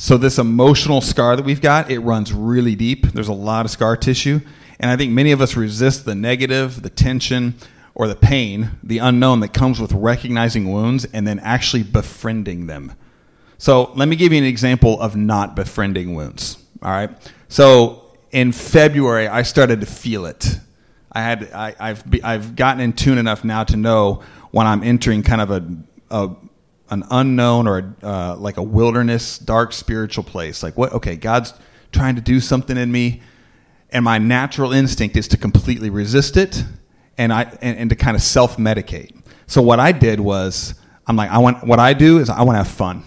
So 0.00 0.16
this 0.16 0.38
emotional 0.38 1.00
scar 1.00 1.34
that 1.34 1.44
we've 1.44 1.60
got, 1.60 1.90
it 1.90 1.98
runs 1.98 2.32
really 2.32 2.76
deep. 2.76 3.08
There's 3.08 3.26
a 3.26 3.32
lot 3.32 3.64
of 3.64 3.70
scar 3.72 3.96
tissue. 3.96 4.40
And 4.78 4.92
I 4.92 4.96
think 4.96 5.10
many 5.10 5.32
of 5.32 5.40
us 5.40 5.56
resist 5.56 6.04
the 6.04 6.14
negative, 6.14 6.82
the 6.82 6.88
tension, 6.88 7.56
or 7.96 8.06
the 8.06 8.14
pain, 8.14 8.70
the 8.84 8.98
unknown 8.98 9.40
that 9.40 9.52
comes 9.52 9.80
with 9.80 9.90
recognizing 9.90 10.70
wounds 10.72 11.04
and 11.12 11.26
then 11.26 11.40
actually 11.40 11.82
befriending 11.82 12.68
them. 12.68 12.92
So 13.58 13.90
let 13.96 14.06
me 14.06 14.14
give 14.14 14.32
you 14.32 14.38
an 14.38 14.44
example 14.44 15.00
of 15.00 15.16
not 15.16 15.56
befriending 15.56 16.14
wounds. 16.14 16.58
All 16.80 16.92
right. 16.92 17.10
So 17.48 18.04
in 18.30 18.52
February, 18.52 19.26
I 19.26 19.42
started 19.42 19.80
to 19.80 19.86
feel 19.86 20.26
it. 20.26 20.60
I 21.10 21.22
had 21.22 21.50
I, 21.52 21.88
have 21.88 22.04
I've 22.22 22.54
gotten 22.54 22.80
in 22.80 22.92
tune 22.92 23.18
enough 23.18 23.42
now 23.42 23.64
to 23.64 23.76
know 23.76 24.22
when 24.52 24.68
I'm 24.68 24.84
entering 24.84 25.24
kind 25.24 25.40
of 25.40 25.50
a, 25.50 25.66
a 26.12 26.36
an 26.90 27.04
unknown 27.10 27.66
or 27.66 27.94
uh, 28.02 28.36
like 28.36 28.56
a 28.56 28.62
wilderness, 28.62 29.38
dark 29.38 29.72
spiritual 29.72 30.24
place. 30.24 30.62
Like 30.62 30.76
what? 30.76 30.92
Okay, 30.92 31.16
God's 31.16 31.54
trying 31.92 32.16
to 32.16 32.20
do 32.20 32.40
something 32.40 32.76
in 32.76 32.90
me, 32.90 33.22
and 33.90 34.04
my 34.04 34.18
natural 34.18 34.72
instinct 34.72 35.16
is 35.16 35.28
to 35.28 35.36
completely 35.36 35.90
resist 35.90 36.36
it 36.36 36.64
and 37.18 37.32
I 37.32 37.42
and, 37.60 37.78
and 37.78 37.90
to 37.90 37.96
kind 37.96 38.16
of 38.16 38.22
self 38.22 38.56
medicate. 38.56 39.14
So 39.46 39.60
what 39.60 39.80
I 39.80 39.92
did 39.92 40.20
was 40.20 40.74
I'm 41.06 41.16
like 41.16 41.30
I 41.30 41.38
want 41.38 41.66
what 41.66 41.80
I 41.80 41.92
do 41.92 42.18
is 42.18 42.30
I 42.30 42.42
want 42.42 42.54
to 42.54 42.64
have 42.64 42.68
fun. 42.68 43.02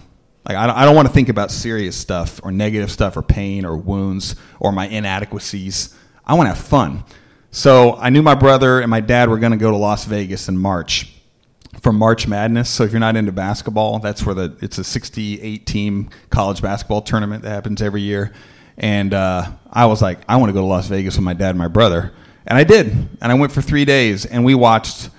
Like 0.46 0.56
I 0.56 0.66
don't, 0.66 0.76
I 0.76 0.84
don't 0.84 0.94
want 0.94 1.08
to 1.08 1.14
think 1.14 1.28
about 1.28 1.50
serious 1.50 1.96
stuff 1.96 2.40
or 2.44 2.52
negative 2.52 2.90
stuff 2.90 3.16
or 3.16 3.22
pain 3.22 3.64
or 3.64 3.76
wounds 3.76 4.36
or 4.60 4.72
my 4.72 4.86
inadequacies. 4.86 5.96
I 6.24 6.34
want 6.34 6.48
to 6.48 6.54
have 6.54 6.64
fun. 6.64 7.04
So 7.50 7.96
I 7.96 8.10
knew 8.10 8.22
my 8.22 8.34
brother 8.34 8.80
and 8.80 8.90
my 8.90 9.00
dad 9.00 9.28
were 9.28 9.38
going 9.38 9.52
to 9.52 9.58
go 9.58 9.70
to 9.70 9.76
Las 9.76 10.04
Vegas 10.04 10.48
in 10.48 10.56
March 10.56 11.11
for 11.80 11.92
March 11.92 12.26
Madness. 12.28 12.68
So 12.68 12.84
if 12.84 12.92
you're 12.92 13.00
not 13.00 13.16
into 13.16 13.32
basketball, 13.32 13.98
that's 13.98 14.24
where 14.24 14.34
the 14.34 14.56
it's 14.60 14.78
a 14.78 14.84
68 14.84 15.66
team 15.66 16.10
college 16.30 16.62
basketball 16.62 17.02
tournament 17.02 17.42
that 17.42 17.50
happens 17.50 17.82
every 17.82 18.02
year. 18.02 18.32
And 18.76 19.14
uh, 19.14 19.50
I 19.70 19.86
was 19.86 20.02
like, 20.02 20.20
I 20.28 20.36
want 20.36 20.50
to 20.50 20.54
go 20.54 20.60
to 20.60 20.66
Las 20.66 20.88
Vegas 20.88 21.16
with 21.16 21.24
my 21.24 21.34
dad 21.34 21.50
and 21.50 21.58
my 21.58 21.68
brother. 21.68 22.12
And 22.46 22.58
I 22.58 22.64
did. 22.64 22.88
And 23.20 23.32
I 23.32 23.34
went 23.34 23.52
for 23.52 23.62
three 23.62 23.84
days, 23.84 24.26
and 24.26 24.44
we 24.44 24.54
watched 24.54 25.10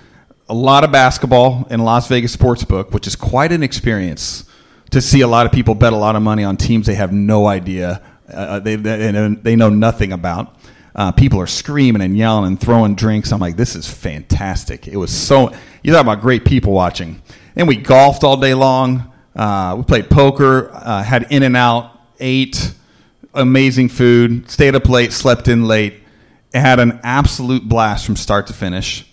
a 0.48 0.54
lot 0.54 0.84
of 0.84 0.92
basketball 0.92 1.66
in 1.70 1.80
Las 1.80 2.08
Vegas 2.08 2.36
Sportsbook, 2.36 2.92
which 2.92 3.06
is 3.06 3.16
quite 3.16 3.52
an 3.52 3.62
experience 3.62 4.44
to 4.90 5.00
see 5.00 5.22
a 5.22 5.26
lot 5.26 5.46
of 5.46 5.52
people 5.52 5.74
bet 5.74 5.92
a 5.92 5.96
lot 5.96 6.16
of 6.16 6.22
money 6.22 6.44
on 6.44 6.56
teams 6.56 6.86
they 6.86 6.94
have 6.94 7.12
no 7.12 7.46
idea, 7.46 8.02
uh, 8.32 8.60
they, 8.60 8.76
they, 8.76 9.10
they 9.42 9.56
know 9.56 9.70
nothing 9.70 10.12
about. 10.12 10.56
Uh, 10.94 11.10
people 11.12 11.40
are 11.40 11.46
screaming 11.46 12.02
and 12.02 12.16
yelling 12.16 12.46
and 12.46 12.60
throwing 12.60 12.94
drinks. 12.94 13.32
I'm 13.32 13.40
like, 13.40 13.56
this 13.56 13.74
is 13.74 13.88
fantastic. 13.88 14.86
It 14.86 14.96
was 14.96 15.10
so, 15.10 15.52
you 15.82 15.92
talk 15.92 16.02
about 16.02 16.20
great 16.20 16.44
people 16.44 16.72
watching. 16.72 17.20
And 17.56 17.66
we 17.66 17.76
golfed 17.76 18.24
all 18.24 18.36
day 18.36 18.54
long. 18.54 19.12
Uh, 19.34 19.74
we 19.76 19.82
played 19.82 20.08
poker, 20.08 20.70
uh, 20.72 21.02
had 21.02 21.26
In-N-Out, 21.30 21.98
ate 22.20 22.72
amazing 23.34 23.88
food, 23.88 24.48
stayed 24.48 24.76
up 24.76 24.88
late, 24.88 25.12
slept 25.12 25.48
in 25.48 25.66
late 25.66 26.04
had 26.54 26.78
an 26.78 27.00
absolute 27.02 27.68
blast 27.68 28.06
from 28.06 28.16
start 28.16 28.46
to 28.46 28.52
finish. 28.52 29.06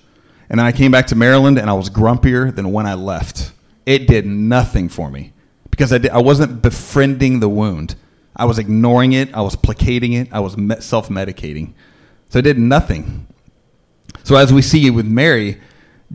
And 0.49 0.60
then 0.60 0.65
I 0.65 0.71
came 0.71 0.91
back 0.91 1.08
to 1.08 1.15
Maryland 1.15 1.58
and 1.58 1.69
I 1.69 1.73
was 1.73 1.89
grumpier 1.89 2.53
than 2.53 2.71
when 2.71 2.86
I 2.86 2.93
left. 2.93 3.51
It 3.86 4.08
did 4.08 4.25
nothing 4.25 4.89
for 4.89 5.10
me 5.10 5.34
because 5.69 5.91
I, 5.91 5.97
did, 5.97 6.12
I 6.12 6.19
wasn't 6.19 6.62
befriending 6.62 7.39
the 7.39 7.49
wound. 7.49 7.95
I 8.36 8.46
was 8.46 8.60
ignoring 8.60 9.13
it. 9.13 9.34
I 9.34 9.41
was 9.41 9.56
placating 9.56 10.13
it. 10.13 10.30
I 10.32 10.39
was 10.39 10.54
self 10.84 11.10
medicating. 11.10 11.74
So 12.30 12.39
it 12.39 12.44
did 12.44 12.58
nothing. 12.58 13.28
So, 14.24 14.36
as 14.36 14.54
we 14.54 14.62
see 14.62 14.89
with 14.89 15.06
Mary, 15.06 15.60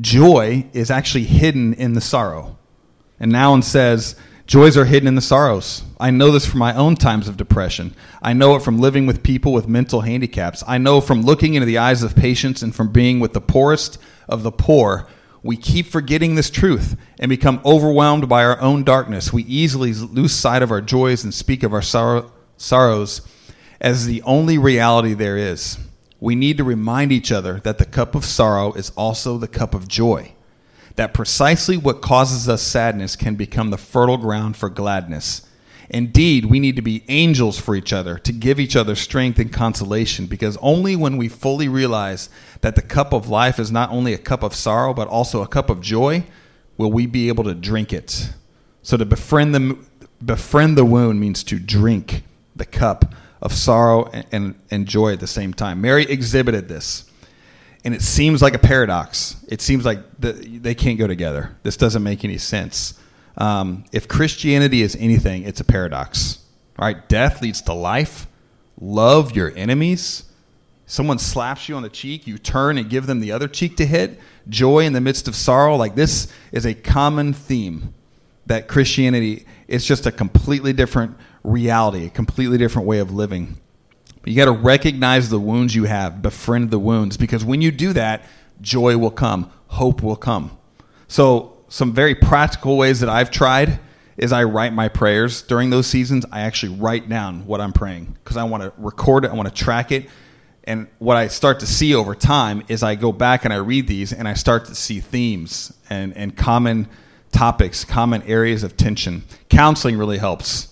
joy 0.00 0.66
is 0.72 0.90
actually 0.90 1.24
hidden 1.24 1.74
in 1.74 1.94
the 1.94 2.00
sorrow. 2.00 2.56
And 3.18 3.32
Nouwen 3.32 3.64
says, 3.64 4.16
Joys 4.46 4.76
are 4.76 4.84
hidden 4.84 5.08
in 5.08 5.16
the 5.16 5.20
sorrows. 5.20 5.82
I 5.98 6.12
know 6.12 6.30
this 6.30 6.46
from 6.46 6.60
my 6.60 6.72
own 6.76 6.94
times 6.94 7.26
of 7.26 7.36
depression. 7.36 7.96
I 8.22 8.32
know 8.32 8.54
it 8.54 8.62
from 8.62 8.78
living 8.78 9.04
with 9.04 9.24
people 9.24 9.52
with 9.52 9.66
mental 9.66 10.02
handicaps. 10.02 10.62
I 10.68 10.78
know 10.78 11.00
from 11.00 11.22
looking 11.22 11.54
into 11.54 11.66
the 11.66 11.78
eyes 11.78 12.04
of 12.04 12.14
patients 12.14 12.62
and 12.62 12.72
from 12.72 12.92
being 12.92 13.18
with 13.18 13.32
the 13.32 13.40
poorest 13.40 13.98
of 14.28 14.44
the 14.44 14.52
poor. 14.52 15.08
We 15.46 15.56
keep 15.56 15.86
forgetting 15.86 16.34
this 16.34 16.50
truth 16.50 16.96
and 17.18 17.28
become 17.28 17.60
overwhelmed 17.64 18.28
by 18.28 18.44
our 18.44 18.60
own 18.60 18.84
darkness. 18.84 19.32
We 19.32 19.44
easily 19.44 19.92
lose 19.94 20.32
sight 20.32 20.62
of 20.62 20.70
our 20.70 20.80
joys 20.80 21.24
and 21.24 21.32
speak 21.32 21.62
of 21.62 21.72
our 21.72 21.82
sorrow, 21.82 22.32
sorrows 22.56 23.22
as 23.80 24.06
the 24.06 24.22
only 24.22 24.58
reality 24.58 25.14
there 25.14 25.36
is. 25.36 25.78
We 26.18 26.34
need 26.34 26.56
to 26.58 26.64
remind 26.64 27.12
each 27.12 27.30
other 27.30 27.60
that 27.60 27.78
the 27.78 27.84
cup 27.84 28.14
of 28.14 28.24
sorrow 28.24 28.72
is 28.72 28.90
also 28.96 29.38
the 29.38 29.48
cup 29.48 29.74
of 29.74 29.86
joy 29.86 30.32
that 30.96 31.14
precisely 31.14 31.76
what 31.76 32.00
causes 32.02 32.48
us 32.48 32.62
sadness 32.62 33.16
can 33.16 33.36
become 33.36 33.70
the 33.70 33.78
fertile 33.78 34.16
ground 34.16 34.56
for 34.56 34.68
gladness. 34.68 35.46
Indeed, 35.88 36.46
we 36.46 36.60
need 36.60 36.76
to 36.76 36.82
be 36.82 37.04
angels 37.08 37.58
for 37.58 37.74
each 37.74 37.92
other, 37.92 38.18
to 38.18 38.32
give 38.32 38.58
each 38.58 38.76
other 38.76 38.94
strength 38.94 39.38
and 39.38 39.52
consolation, 39.52 40.26
because 40.26 40.56
only 40.58 40.96
when 40.96 41.16
we 41.16 41.28
fully 41.28 41.68
realize 41.68 42.28
that 42.60 42.74
the 42.74 42.82
cup 42.82 43.12
of 43.12 43.28
life 43.28 43.58
is 43.58 43.70
not 43.70 43.90
only 43.90 44.12
a 44.12 44.18
cup 44.18 44.42
of 44.42 44.54
sorrow, 44.54 44.92
but 44.92 45.08
also 45.08 45.42
a 45.42 45.48
cup 45.48 45.70
of 45.70 45.80
joy, 45.80 46.24
will 46.76 46.90
we 46.90 47.06
be 47.06 47.28
able 47.28 47.44
to 47.44 47.54
drink 47.54 47.92
it. 47.92 48.32
So 48.82 48.96
to 48.96 49.04
befriend 49.04 49.54
the, 49.54 49.78
befriend 50.24 50.76
the 50.76 50.84
wound 50.84 51.20
means 51.20 51.44
to 51.44 51.58
drink 51.58 52.24
the 52.54 52.66
cup 52.66 53.14
of 53.40 53.52
sorrow 53.52 54.06
and, 54.06 54.26
and, 54.32 54.54
and 54.70 54.86
joy 54.86 55.12
at 55.12 55.20
the 55.20 55.26
same 55.26 55.54
time. 55.54 55.80
Mary 55.80 56.04
exhibited 56.04 56.68
this 56.68 57.10
and 57.86 57.94
it 57.94 58.02
seems 58.02 58.42
like 58.42 58.52
a 58.52 58.58
paradox. 58.58 59.36
It 59.48 59.60
seems 59.60 59.84
like 59.84 60.00
the, 60.18 60.32
they 60.32 60.74
can't 60.74 60.98
go 60.98 61.06
together. 61.06 61.56
This 61.62 61.76
doesn't 61.76 62.02
make 62.02 62.24
any 62.24 62.36
sense. 62.36 62.98
Um, 63.36 63.84
if 63.92 64.08
Christianity 64.08 64.82
is 64.82 64.96
anything, 64.96 65.42
it's 65.44 65.60
a 65.60 65.64
paradox. 65.64 66.38
Right? 66.78 67.08
Death 67.08 67.42
leads 67.42 67.62
to 67.62 67.72
life. 67.72 68.26
Love 68.80 69.34
your 69.34 69.52
enemies. 69.56 70.24
Someone 70.86 71.18
slaps 71.18 71.68
you 71.68 71.74
on 71.74 71.82
the 71.82 71.88
cheek, 71.88 72.28
you 72.28 72.38
turn 72.38 72.78
and 72.78 72.88
give 72.88 73.06
them 73.06 73.18
the 73.18 73.32
other 73.32 73.48
cheek 73.48 73.76
to 73.78 73.86
hit. 73.86 74.20
Joy 74.48 74.80
in 74.80 74.92
the 74.92 75.00
midst 75.00 75.26
of 75.26 75.34
sorrow. 75.34 75.74
Like 75.74 75.96
this 75.96 76.32
is 76.52 76.64
a 76.64 76.74
common 76.74 77.32
theme 77.32 77.92
that 78.46 78.68
Christianity 78.68 79.46
is 79.66 79.84
just 79.84 80.06
a 80.06 80.12
completely 80.12 80.72
different 80.72 81.16
reality, 81.42 82.06
a 82.06 82.10
completely 82.10 82.56
different 82.56 82.86
way 82.86 83.00
of 83.00 83.12
living. 83.12 83.58
You 84.24 84.36
got 84.36 84.46
to 84.46 84.52
recognize 84.52 85.28
the 85.28 85.40
wounds 85.40 85.74
you 85.74 85.84
have, 85.84 86.22
befriend 86.22 86.70
the 86.70 86.78
wounds, 86.78 87.16
because 87.16 87.44
when 87.44 87.62
you 87.62 87.70
do 87.70 87.92
that, 87.92 88.24
joy 88.60 88.96
will 88.96 89.10
come, 89.10 89.50
hope 89.68 90.02
will 90.02 90.16
come. 90.16 90.56
So, 91.08 91.55
some 91.68 91.92
very 91.92 92.14
practical 92.14 92.76
ways 92.76 93.00
that 93.00 93.08
I've 93.08 93.30
tried 93.30 93.78
is 94.16 94.32
I 94.32 94.44
write 94.44 94.72
my 94.72 94.88
prayers 94.88 95.42
during 95.42 95.70
those 95.70 95.86
seasons. 95.86 96.24
I 96.32 96.40
actually 96.40 96.76
write 96.76 97.08
down 97.08 97.46
what 97.46 97.60
I'm 97.60 97.72
praying 97.72 98.16
because 98.22 98.36
I 98.36 98.44
want 98.44 98.62
to 98.62 98.72
record 98.78 99.24
it, 99.24 99.30
I 99.30 99.34
want 99.34 99.48
to 99.48 99.54
track 99.54 99.92
it. 99.92 100.08
And 100.64 100.88
what 100.98 101.16
I 101.16 101.28
start 101.28 101.60
to 101.60 101.66
see 101.66 101.94
over 101.94 102.14
time 102.14 102.64
is 102.66 102.82
I 102.82 102.96
go 102.96 103.12
back 103.12 103.44
and 103.44 103.54
I 103.54 103.58
read 103.58 103.86
these 103.86 104.12
and 104.12 104.26
I 104.26 104.34
start 104.34 104.64
to 104.66 104.74
see 104.74 104.98
themes 105.00 105.72
and, 105.88 106.16
and 106.16 106.36
common 106.36 106.88
topics, 107.30 107.84
common 107.84 108.22
areas 108.22 108.64
of 108.64 108.76
tension. 108.76 109.22
Counseling 109.48 109.96
really 109.96 110.18
helps. 110.18 110.68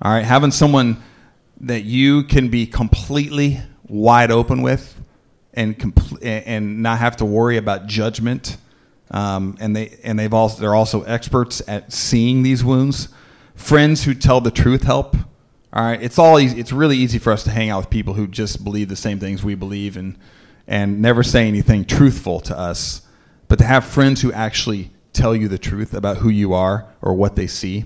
All 0.00 0.12
right, 0.12 0.24
having 0.24 0.50
someone 0.50 1.02
that 1.60 1.84
you 1.84 2.24
can 2.24 2.48
be 2.48 2.66
completely 2.66 3.60
wide 3.86 4.30
open 4.30 4.62
with 4.62 5.00
and 5.52 5.78
compl- 5.78 6.18
and 6.22 6.82
not 6.82 6.98
have 6.98 7.16
to 7.16 7.24
worry 7.24 7.56
about 7.56 7.86
judgment. 7.86 8.56
Um, 9.14 9.56
and 9.60 9.76
they 9.76 9.96
and 10.02 10.18
they've 10.18 10.34
also 10.34 10.60
they're 10.60 10.74
also 10.74 11.04
experts 11.04 11.62
at 11.68 11.92
seeing 11.92 12.42
these 12.42 12.64
wounds. 12.64 13.08
Friends 13.54 14.02
who 14.02 14.12
tell 14.12 14.40
the 14.40 14.50
truth 14.50 14.82
help. 14.82 15.14
All 15.72 15.84
right, 15.84 16.02
it's 16.02 16.18
all 16.18 16.40
easy. 16.40 16.58
It's 16.58 16.72
really 16.72 16.96
easy 16.96 17.20
for 17.20 17.32
us 17.32 17.44
to 17.44 17.50
hang 17.50 17.70
out 17.70 17.78
with 17.78 17.90
people 17.90 18.14
who 18.14 18.26
just 18.26 18.64
believe 18.64 18.88
the 18.88 18.96
same 18.96 19.20
things 19.20 19.44
we 19.44 19.54
believe 19.54 19.96
and 19.96 20.18
and 20.66 21.00
never 21.00 21.22
say 21.22 21.46
anything 21.46 21.84
truthful 21.84 22.40
to 22.40 22.58
us. 22.58 23.02
But 23.46 23.60
to 23.60 23.64
have 23.64 23.84
friends 23.84 24.20
who 24.22 24.32
actually 24.32 24.90
tell 25.12 25.36
you 25.36 25.46
the 25.46 25.58
truth 25.58 25.94
about 25.94 26.16
who 26.16 26.28
you 26.28 26.52
are 26.52 26.92
or 27.00 27.14
what 27.14 27.36
they 27.36 27.46
see. 27.46 27.84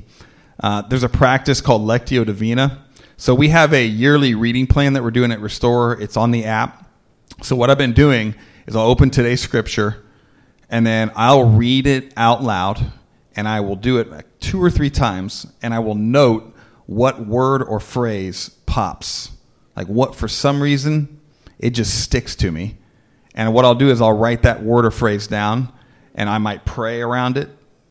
Uh, 0.60 0.80
there's 0.82 1.02
a 1.02 1.10
practice 1.10 1.60
called 1.60 1.82
Lectio 1.82 2.24
Divina. 2.24 2.86
So 3.18 3.34
we 3.34 3.48
have 3.48 3.74
a 3.74 3.84
yearly 3.84 4.34
reading 4.34 4.66
plan 4.66 4.94
that 4.94 5.02
we're 5.02 5.10
doing 5.10 5.30
at 5.30 5.40
Restore. 5.40 6.00
It's 6.00 6.16
on 6.16 6.30
the 6.30 6.46
app. 6.46 6.88
So 7.42 7.54
what 7.54 7.68
I've 7.68 7.76
been 7.76 7.92
doing 7.92 8.34
is 8.66 8.74
I'll 8.74 8.86
open 8.86 9.10
today's 9.10 9.42
scripture 9.42 10.04
and 10.70 10.86
then 10.86 11.10
I'll 11.14 11.44
read 11.44 11.86
it 11.86 12.12
out 12.16 12.42
loud 12.42 12.92
and 13.34 13.48
I 13.48 13.60
will 13.60 13.76
do 13.76 13.98
it 13.98 14.40
two 14.40 14.62
or 14.62 14.70
three 14.70 14.90
times 14.90 15.46
and 15.62 15.72
I 15.72 15.78
will 15.78 15.94
note 15.94 16.54
what 16.86 17.26
word 17.26 17.62
or 17.62 17.80
phrase 17.80 18.50
pops. 18.66 19.30
Like 19.76 19.86
what 19.86 20.14
for 20.14 20.28
some 20.28 20.60
reason 20.62 21.20
it 21.58 21.70
just 21.70 22.02
sticks 22.02 22.34
to 22.36 22.50
me. 22.50 22.76
And 23.34 23.54
what 23.54 23.64
I'll 23.64 23.74
do 23.74 23.90
is 23.90 24.00
I'll 24.00 24.16
write 24.16 24.42
that 24.42 24.62
word 24.62 24.84
or 24.84 24.90
phrase 24.90 25.26
down 25.26 25.72
and 26.14 26.28
I 26.28 26.38
might 26.38 26.64
pray 26.64 27.00
around 27.00 27.38
it. 27.38 27.48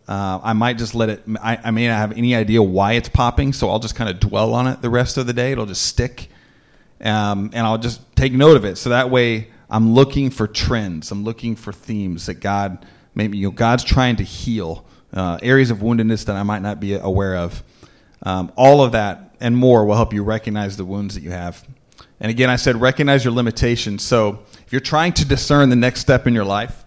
Uh, 0.07 0.39
I 0.43 0.53
might 0.53 0.77
just 0.77 0.95
let 0.95 1.09
it, 1.09 1.23
I, 1.41 1.57
I, 1.65 1.71
may 1.71 1.85
not 1.87 1.97
have 1.97 2.13
any 2.13 2.33
idea 2.33 2.63
why 2.63 2.93
it's 2.93 3.09
popping, 3.09 3.51
so 3.51 3.69
I'll 3.69 3.79
just 3.79 3.95
kind 3.95 4.09
of 4.09 4.21
dwell 4.21 4.53
on 4.53 4.65
it 4.67 4.81
the 4.81 4.89
rest 4.89 5.17
of 5.17 5.27
the 5.27 5.33
day. 5.33 5.51
It'll 5.51 5.65
just 5.65 5.85
stick. 5.85 6.29
Um, 7.01 7.51
and 7.53 7.67
I'll 7.67 7.77
just 7.77 7.99
take 8.15 8.31
note 8.31 8.55
of 8.55 8.63
it. 8.63 8.77
So 8.77 8.91
that 8.91 9.09
way 9.09 9.49
I'm 9.69 9.93
looking 9.93 10.29
for 10.29 10.47
trends. 10.47 11.11
I'm 11.11 11.23
looking 11.23 11.55
for 11.55 11.73
themes 11.73 12.27
that 12.27 12.35
God, 12.35 12.85
maybe, 13.15 13.37
you 13.37 13.47
know, 13.47 13.51
God's 13.51 13.83
trying 13.83 14.15
to 14.17 14.23
heal 14.23 14.85
uh, 15.13 15.39
areas 15.41 15.71
of 15.71 15.79
woundedness 15.79 16.25
that 16.25 16.35
I 16.35 16.43
might 16.43 16.61
not 16.61 16.79
be 16.79 16.93
aware 16.95 17.35
of. 17.35 17.63
Um, 18.23 18.51
all 18.55 18.83
of 18.83 18.93
that 18.93 19.35
and 19.39 19.55
more 19.55 19.85
will 19.85 19.95
help 19.95 20.13
you 20.13 20.23
recognize 20.23 20.77
the 20.77 20.85
wounds 20.85 21.15
that 21.15 21.21
you 21.21 21.31
have. 21.31 21.65
And 22.19 22.31
again, 22.31 22.49
I 22.49 22.55
said 22.55 22.75
recognize 22.81 23.23
your 23.23 23.33
limitations. 23.33 24.03
So 24.03 24.39
if 24.65 24.71
you're 24.71 24.81
trying 24.81 25.13
to 25.13 25.25
discern 25.25 25.69
the 25.69 25.75
next 25.75 25.99
step 25.99 26.25
in 26.27 26.33
your 26.33 26.45
life, 26.45 26.83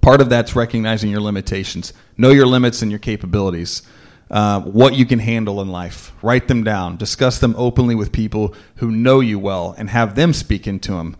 part 0.00 0.20
of 0.20 0.28
that's 0.28 0.54
recognizing 0.54 1.10
your 1.10 1.20
limitations. 1.20 1.92
Know 2.16 2.30
your 2.30 2.46
limits 2.46 2.82
and 2.82 2.90
your 2.90 3.00
capabilities. 3.00 3.82
Uh, 4.30 4.60
what 4.60 4.94
you 4.94 5.06
can 5.06 5.18
handle 5.18 5.60
in 5.60 5.68
life. 5.68 6.12
Write 6.22 6.48
them 6.48 6.64
down. 6.64 6.96
Discuss 6.96 7.38
them 7.38 7.54
openly 7.56 7.94
with 7.94 8.12
people 8.12 8.54
who 8.76 8.90
know 8.90 9.20
you 9.20 9.38
well 9.38 9.74
and 9.76 9.90
have 9.90 10.14
them 10.14 10.32
speak 10.32 10.66
into 10.66 10.92
them. 10.92 11.16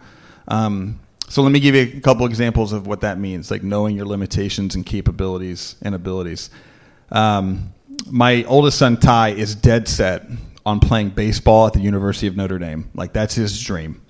Um, 0.49 1.01
so 1.29 1.43
let 1.43 1.53
me 1.53 1.61
give 1.61 1.75
you 1.75 1.83
a 1.83 2.01
couple 2.01 2.27
examples 2.27 2.73
of 2.73 2.87
what 2.87 3.01
that 3.01 3.19
means, 3.19 3.51
like 3.51 3.63
knowing 3.63 3.97
your 3.97 4.07
limitations 4.07 4.75
and 4.75 4.85
capabilities 4.85 5.77
and 5.83 5.95
abilities. 5.95 6.51
Um, 7.11 7.73
my 8.11 8.45
oldest 8.45 8.79
son 8.79 8.99
Ty 8.99 9.31
is 9.31 9.55
dead 9.55 9.89
set 9.89 10.27
on 10.67 10.81
playing 10.81 11.11
baseball 11.11 11.67
at 11.67 11.73
the 11.73 11.81
University 11.81 12.27
of 12.27 12.37
Notre 12.37 12.59
Dame. 12.59 12.91
Like 12.95 13.13
that's 13.13 13.35
his 13.35 13.63
dream. 13.63 14.03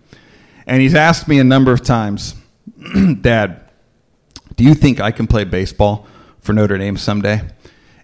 And 0.67 0.81
he's 0.81 0.95
asked 0.95 1.29
me 1.29 1.39
a 1.39 1.45
number 1.45 1.73
of 1.73 1.83
times, 1.83 2.35
Dad, 3.21 3.61
do 4.57 4.65
you 4.65 4.75
think 4.75 5.01
I 5.01 5.11
can 5.11 5.27
play 5.27 5.45
baseball 5.45 6.07
for 6.41 6.53
Notre 6.53 6.79
Dame 6.79 6.97
someday? 6.97 7.43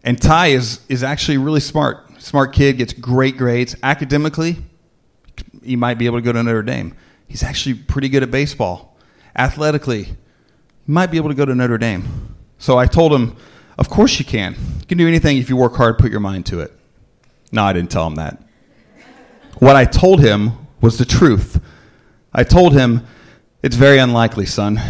And 0.02 0.20
Ty 0.20 0.48
is 0.48 0.80
is 0.88 1.02
actually 1.02 1.38
really 1.38 1.60
smart. 1.60 2.06
Smart 2.20 2.52
kid, 2.52 2.76
gets 2.78 2.92
great 2.92 3.36
grades. 3.36 3.76
Academically, 3.82 4.58
he 5.64 5.76
might 5.76 5.98
be 5.98 6.06
able 6.06 6.18
to 6.18 6.22
go 6.22 6.32
to 6.32 6.42
Notre 6.42 6.62
Dame. 6.62 6.94
He's 7.30 7.44
actually 7.44 7.76
pretty 7.76 8.08
good 8.08 8.24
at 8.24 8.32
baseball. 8.32 8.96
Athletically, 9.36 10.16
might 10.84 11.12
be 11.12 11.16
able 11.16 11.28
to 11.28 11.34
go 11.36 11.44
to 11.44 11.54
Notre 11.54 11.78
Dame. 11.78 12.34
So 12.58 12.76
I 12.76 12.86
told 12.86 13.12
him, 13.12 13.36
Of 13.78 13.88
course 13.88 14.18
you 14.18 14.24
can. 14.24 14.56
You 14.80 14.86
can 14.86 14.98
do 14.98 15.06
anything 15.06 15.38
if 15.38 15.48
you 15.48 15.56
work 15.56 15.76
hard, 15.76 15.96
put 15.96 16.10
your 16.10 16.18
mind 16.18 16.46
to 16.46 16.58
it. 16.58 16.76
No, 17.52 17.62
I 17.62 17.72
didn't 17.72 17.92
tell 17.92 18.04
him 18.04 18.16
that. 18.16 18.42
What 19.60 19.76
I 19.76 19.84
told 19.84 20.20
him 20.20 20.66
was 20.80 20.98
the 20.98 21.04
truth. 21.04 21.60
I 22.32 22.42
told 22.42 22.72
him, 22.72 23.06
It's 23.62 23.76
very 23.76 23.98
unlikely, 23.98 24.46
son. 24.46 24.80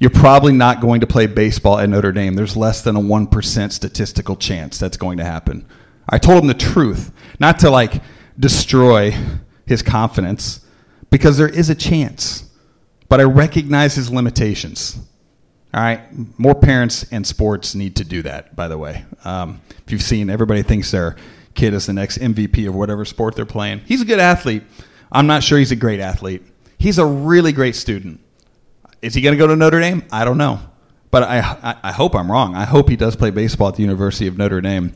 You're 0.00 0.10
probably 0.10 0.52
not 0.52 0.80
going 0.80 1.02
to 1.02 1.06
play 1.06 1.26
baseball 1.28 1.78
at 1.78 1.88
Notre 1.88 2.10
Dame. 2.10 2.34
There's 2.34 2.56
less 2.56 2.82
than 2.82 2.96
a 2.96 3.00
1% 3.00 3.70
statistical 3.70 4.34
chance 4.34 4.76
that's 4.76 4.96
going 4.96 5.18
to 5.18 5.24
happen. 5.24 5.68
I 6.08 6.18
told 6.18 6.42
him 6.42 6.48
the 6.48 6.54
truth, 6.54 7.12
not 7.38 7.60
to 7.60 7.70
like 7.70 8.02
destroy 8.36 9.14
his 9.64 9.82
confidence, 9.82 10.61
because 11.12 11.36
there 11.36 11.48
is 11.48 11.70
a 11.70 11.74
chance. 11.74 12.50
But 13.08 13.20
I 13.20 13.24
recognize 13.24 13.94
his 13.94 14.10
limitations. 14.10 14.98
All 15.74 15.82
right, 15.82 16.00
more 16.38 16.54
parents 16.54 17.04
and 17.12 17.26
sports 17.26 17.74
need 17.74 17.96
to 17.96 18.04
do 18.04 18.22
that. 18.22 18.56
By 18.56 18.68
the 18.68 18.78
way, 18.78 19.04
um, 19.24 19.60
if 19.86 19.92
you've 19.92 20.02
seen, 20.02 20.28
everybody 20.28 20.62
thinks 20.62 20.90
their 20.90 21.16
kid 21.54 21.74
is 21.74 21.86
the 21.86 21.92
next 21.92 22.18
MVP 22.18 22.66
of 22.66 22.74
whatever 22.74 23.04
sport 23.04 23.36
they're 23.36 23.46
playing. 23.46 23.80
He's 23.80 24.00
a 24.00 24.04
good 24.04 24.18
athlete. 24.18 24.64
I'm 25.10 25.26
not 25.26 25.42
sure 25.42 25.58
he's 25.58 25.70
a 25.70 25.76
great 25.76 26.00
athlete. 26.00 26.42
He's 26.78 26.98
a 26.98 27.06
really 27.06 27.52
great 27.52 27.76
student. 27.76 28.20
Is 29.02 29.14
he 29.14 29.20
going 29.20 29.34
to 29.34 29.38
go 29.38 29.46
to 29.46 29.56
Notre 29.56 29.80
Dame? 29.80 30.04
I 30.10 30.24
don't 30.24 30.38
know, 30.38 30.60
but 31.10 31.22
I, 31.22 31.40
I, 31.40 31.76
I 31.84 31.92
hope 31.92 32.14
I'm 32.14 32.30
wrong. 32.30 32.54
I 32.54 32.64
hope 32.64 32.88
he 32.88 32.96
does 32.96 33.16
play 33.16 33.30
baseball 33.30 33.68
at 33.68 33.76
the 33.76 33.82
University 33.82 34.26
of 34.26 34.38
Notre 34.38 34.60
Dame. 34.62 34.94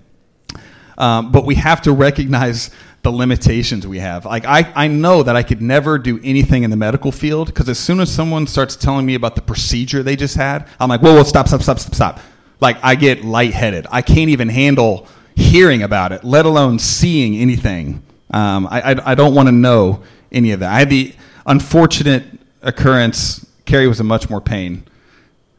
Um, 0.98 1.30
but 1.30 1.44
we 1.44 1.56
have 1.56 1.82
to 1.82 1.92
recognize 1.92 2.70
the 3.02 3.10
limitations 3.10 3.86
we 3.86 3.98
have. 3.98 4.24
Like 4.24 4.44
I, 4.44 4.72
I 4.74 4.88
know 4.88 5.22
that 5.22 5.36
I 5.36 5.42
could 5.42 5.62
never 5.62 5.98
do 5.98 6.18
anything 6.24 6.64
in 6.64 6.70
the 6.70 6.76
medical 6.76 7.12
field 7.12 7.48
because 7.48 7.68
as 7.68 7.78
soon 7.78 8.00
as 8.00 8.10
someone 8.10 8.46
starts 8.46 8.74
telling 8.74 9.06
me 9.06 9.14
about 9.14 9.36
the 9.36 9.42
procedure 9.42 10.02
they 10.02 10.16
just 10.16 10.36
had, 10.36 10.66
I'm 10.80 10.88
like, 10.88 11.02
whoa, 11.02 11.14
whoa, 11.14 11.22
stop, 11.22 11.46
stop, 11.46 11.62
stop, 11.62 11.78
stop, 11.78 11.94
stop. 11.94 12.20
Like 12.60 12.78
I 12.82 12.94
get 12.94 13.24
lightheaded. 13.24 13.86
I 13.90 14.02
can't 14.02 14.30
even 14.30 14.48
handle 14.48 15.06
hearing 15.36 15.82
about 15.82 16.12
it, 16.12 16.24
let 16.24 16.46
alone 16.46 16.78
seeing 16.78 17.36
anything. 17.36 18.02
Um, 18.32 18.66
I, 18.68 18.92
I, 18.92 19.12
I 19.12 19.14
don't 19.14 19.34
want 19.34 19.48
to 19.48 19.52
know 19.52 20.02
any 20.32 20.52
of 20.52 20.60
that. 20.60 20.72
I 20.72 20.78
had 20.80 20.90
the 20.90 21.14
unfortunate 21.46 22.24
occurrence. 22.62 23.46
Carrie 23.66 23.86
was 23.86 24.00
in 24.00 24.06
much 24.06 24.28
more 24.28 24.40
pain 24.40 24.84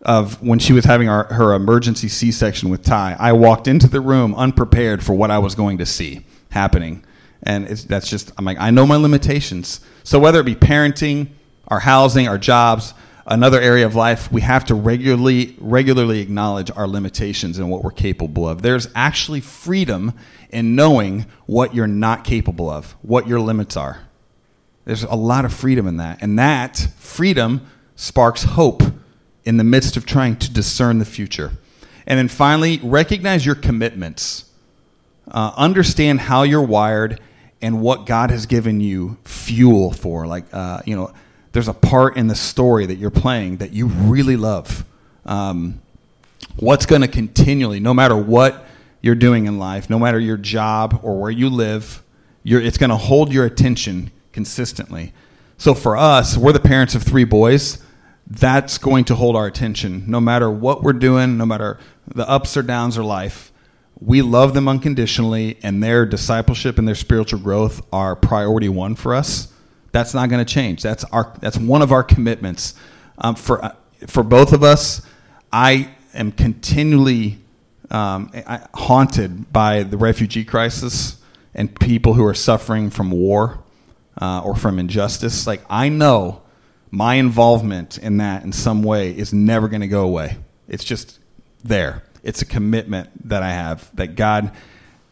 of 0.04 0.42
when 0.42 0.60
she 0.60 0.74
was 0.74 0.86
having 0.86 1.10
our, 1.10 1.26
her 1.26 1.54
emergency 1.54 2.08
C-section 2.08 2.70
with 2.70 2.84
Ty. 2.84 3.16
I 3.20 3.34
walked 3.34 3.68
into 3.68 3.88
the 3.88 4.02
room 4.02 4.36
unprepared 4.36 5.04
for 5.04 5.14
what 5.14 5.32
I 5.32 5.40
was 5.40 5.56
going 5.56 5.80
to 5.80 5.86
see 5.86 6.26
happening 6.50 7.04
and 7.44 7.68
that's 7.68 8.10
just 8.10 8.32
I'm 8.38 8.46
like 8.46 8.60
I 8.60 8.72
know 8.72 8.86
my 8.86 8.96
limitations. 8.96 9.80
So 10.04 10.20
whether 10.20 10.40
it 10.40 10.46
be 10.46 10.56
parenting, 10.56 11.30
our 11.68 11.80
housing, 11.80 12.28
our 12.28 12.38
jobs, 12.38 12.94
another 13.26 13.60
area 13.60 13.86
of 13.86 13.96
life, 13.96 14.32
we 14.32 14.42
have 14.42 14.66
to 14.66 14.76
regularly 14.76 15.56
regularly 15.60 16.20
acknowledge 16.20 16.72
our 16.76 16.88
limitations 16.88 17.58
and 17.58 17.70
what 17.70 17.84
we're 17.84 17.92
capable 17.92 18.48
of. 18.48 18.62
There's 18.62 18.90
actually 18.96 19.42
freedom 19.42 20.14
in 20.50 20.76
knowing 20.76 21.26
what 21.46 21.76
you're 21.76 21.88
not 21.88 22.24
capable 22.24 22.70
of, 22.70 22.94
what 23.02 23.28
your 23.28 23.40
limits 23.40 23.76
are. 23.78 24.02
There's 24.86 25.04
a 25.04 25.16
lot 25.16 25.44
of 25.44 25.54
freedom 25.54 25.86
in 25.86 25.98
that, 25.98 26.20
and 26.22 26.40
that 26.40 26.78
freedom 26.98 27.68
sparks 27.98 28.44
hope 28.44 28.82
in 29.48 29.56
the 29.56 29.64
midst 29.64 29.96
of 29.96 30.06
trying 30.06 30.36
to 30.36 30.52
discern 30.52 31.00
the 31.00 31.06
future. 31.06 31.54
And 32.06 32.20
then 32.20 32.28
finally, 32.28 32.82
recognize 32.84 33.46
your 33.46 33.56
commitments. 33.56 34.44
Uh, 35.32 35.54
understand 35.56 36.20
how 36.20 36.44
you're 36.44 36.62
wired 36.62 37.22
and 37.62 37.82
what 37.82 38.06
God 38.06 38.30
has 38.30 38.46
given 38.46 38.82
you 38.82 39.18
fuel 39.24 39.92
for. 39.94 40.28
Like, 40.28 40.44
uh, 40.52 40.82
you 40.86 40.98
know, 40.98 41.14
there's 41.54 41.70
a 41.70 41.74
part 41.74 42.18
in 42.18 42.28
the 42.28 42.36
story 42.36 42.88
that 42.88 42.96
you're 42.96 43.10
playing 43.10 43.58
that 43.58 43.72
you 43.72 43.88
really 43.88 44.36
love. 44.36 44.84
Um, 45.26 45.82
what's 46.58 46.86
going 46.86 47.02
to 47.02 47.08
continually, 47.08 47.80
no 47.80 47.94
matter 47.94 48.18
what 48.18 48.66
you're 49.02 49.16
doing 49.16 49.46
in 49.46 49.60
life, 49.60 49.90
no 49.90 49.98
matter 49.98 50.20
your 50.20 50.38
job 50.38 51.00
or 51.04 51.22
where 51.22 51.32
you 51.32 51.50
live, 51.50 52.04
it's 52.44 52.78
going 52.78 52.90
to 52.90 52.98
hold 52.98 53.32
your 53.32 53.46
attention 53.46 54.12
consistently. 54.34 55.14
So 55.58 55.74
for 55.74 55.96
us, 55.96 56.36
we're 56.36 56.52
the 56.52 56.60
parents 56.60 56.96
of 56.96 57.04
three 57.04 57.24
boys. 57.24 57.82
That's 58.30 58.78
going 58.78 59.06
to 59.06 59.16
hold 59.16 59.36
our 59.36 59.48
attention 59.48 60.04
no 60.08 60.20
matter 60.20 60.50
what 60.50 60.84
we're 60.84 60.94
doing, 60.94 61.38
no 61.38 61.46
matter 61.46 61.80
the 62.08 62.28
ups 62.28 62.58
or 62.58 62.62
downs 62.62 62.98
of 62.98 63.06
life 63.06 63.52
we 64.00 64.22
love 64.22 64.54
them 64.54 64.68
unconditionally, 64.68 65.58
and 65.64 65.82
their 65.82 66.06
discipleship 66.06 66.78
and 66.78 66.88
their 66.88 66.96
spiritual 66.96 67.40
growth 67.40 67.86
are 67.92 68.16
priority 68.16 68.70
one 68.70 68.96
for 68.96 69.16
us. 69.16 69.52
That's 69.92 70.14
not 70.14 70.30
going 70.30 70.44
to 70.44 70.54
change. 70.54 70.84
That's 70.84 71.04
our 71.06 71.34
that's 71.40 71.58
one 71.58 71.82
of 71.82 71.92
our 71.92 72.04
commitments 72.04 72.76
um, 73.18 73.36
for 73.36 73.64
uh, 73.64 73.76
for 74.06 74.24
both 74.24 74.54
of 74.54 74.64
us. 74.64 75.02
I 75.52 75.90
am 76.14 76.32
continually 76.32 77.40
um, 77.90 78.32
haunted 78.74 79.52
by 79.52 79.84
the 79.84 79.98
refugee 79.98 80.46
crisis 80.46 81.18
and 81.56 81.80
people 81.80 82.14
who 82.14 82.26
are 82.26 82.36
suffering 82.36 82.90
from 82.90 83.10
war 83.10 83.64
uh, 84.22 84.42
or 84.44 84.56
from 84.56 84.78
injustice. 84.78 85.48
Like 85.48 85.62
I 85.70 85.90
know 85.90 86.44
my 86.92 87.16
involvement 87.16 87.98
in 87.98 88.18
that 88.18 88.44
in 88.44 88.52
some 88.52 88.84
way 88.84 89.12
is 89.12 89.34
never 89.34 89.68
going 89.68 89.82
to 89.82 89.88
go 89.88 90.04
away. 90.04 90.38
It's 90.68 90.84
just 90.84 91.20
there 91.64 92.04
it's 92.28 92.42
a 92.42 92.46
commitment 92.46 93.30
that 93.30 93.42
I 93.42 93.52
have 93.52 93.90
that 93.96 94.16
God 94.16 94.52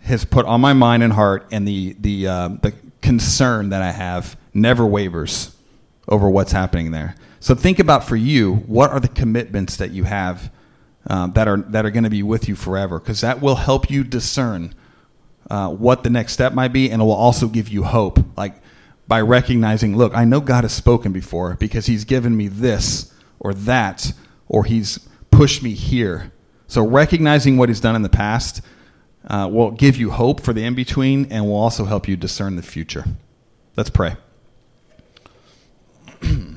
has 0.01 0.25
put 0.25 0.45
on 0.45 0.59
my 0.59 0.73
mind 0.73 1.01
and 1.01 1.13
heart, 1.13 1.47
and 1.49 1.65
the 1.65 1.95
the 1.97 2.27
uh, 2.27 2.47
the 2.61 2.73
concern 3.01 3.69
that 3.69 3.81
I 3.81 3.91
have 3.91 4.37
never 4.53 4.85
wavers 4.85 5.55
over 6.09 6.29
what's 6.29 6.51
happening 6.51 6.91
there. 6.91 7.15
So 7.39 7.55
think 7.55 7.79
about 7.79 8.03
for 8.03 8.17
you, 8.17 8.55
what 8.55 8.91
are 8.91 8.99
the 8.99 9.07
commitments 9.07 9.77
that 9.77 9.91
you 9.91 10.03
have 10.03 10.51
um, 11.07 11.31
that 11.33 11.47
are 11.47 11.57
that 11.57 11.85
are 11.85 11.89
going 11.89 12.03
to 12.03 12.09
be 12.09 12.21
with 12.21 12.49
you 12.49 12.55
forever? 12.55 12.99
Because 12.99 13.21
that 13.21 13.41
will 13.41 13.55
help 13.55 13.89
you 13.89 14.03
discern 14.03 14.73
uh, 15.49 15.69
what 15.69 16.03
the 16.03 16.09
next 16.09 16.33
step 16.33 16.51
might 16.51 16.73
be, 16.73 16.91
and 16.91 17.01
it 17.01 17.05
will 17.05 17.13
also 17.13 17.47
give 17.47 17.69
you 17.69 17.83
hope. 17.83 18.19
Like 18.35 18.55
by 19.07 19.21
recognizing, 19.21 19.95
look, 19.95 20.15
I 20.15 20.25
know 20.25 20.41
God 20.41 20.63
has 20.63 20.73
spoken 20.73 21.11
before 21.11 21.55
because 21.55 21.85
he's 21.85 22.05
given 22.05 22.35
me 22.35 22.47
this 22.47 23.13
or 23.39 23.53
that, 23.53 24.13
or 24.47 24.63
he's 24.63 24.99
pushed 25.31 25.61
me 25.61 25.73
here. 25.73 26.31
So 26.67 26.85
recognizing 26.85 27.57
what 27.57 27.69
he's 27.69 27.79
done 27.79 27.95
in 27.95 28.01
the 28.01 28.09
past 28.09 28.61
uh, 29.27 29.47
will 29.51 29.71
give 29.71 29.97
you 29.97 30.11
hope 30.11 30.41
for 30.41 30.53
the 30.53 30.63
in 30.63 30.75
between 30.75 31.31
and 31.31 31.45
will 31.45 31.55
also 31.55 31.85
help 31.85 32.07
you 32.07 32.15
discern 32.15 32.55
the 32.55 32.63
future. 32.63 33.05
Let's 33.75 33.89
pray. 33.89 34.15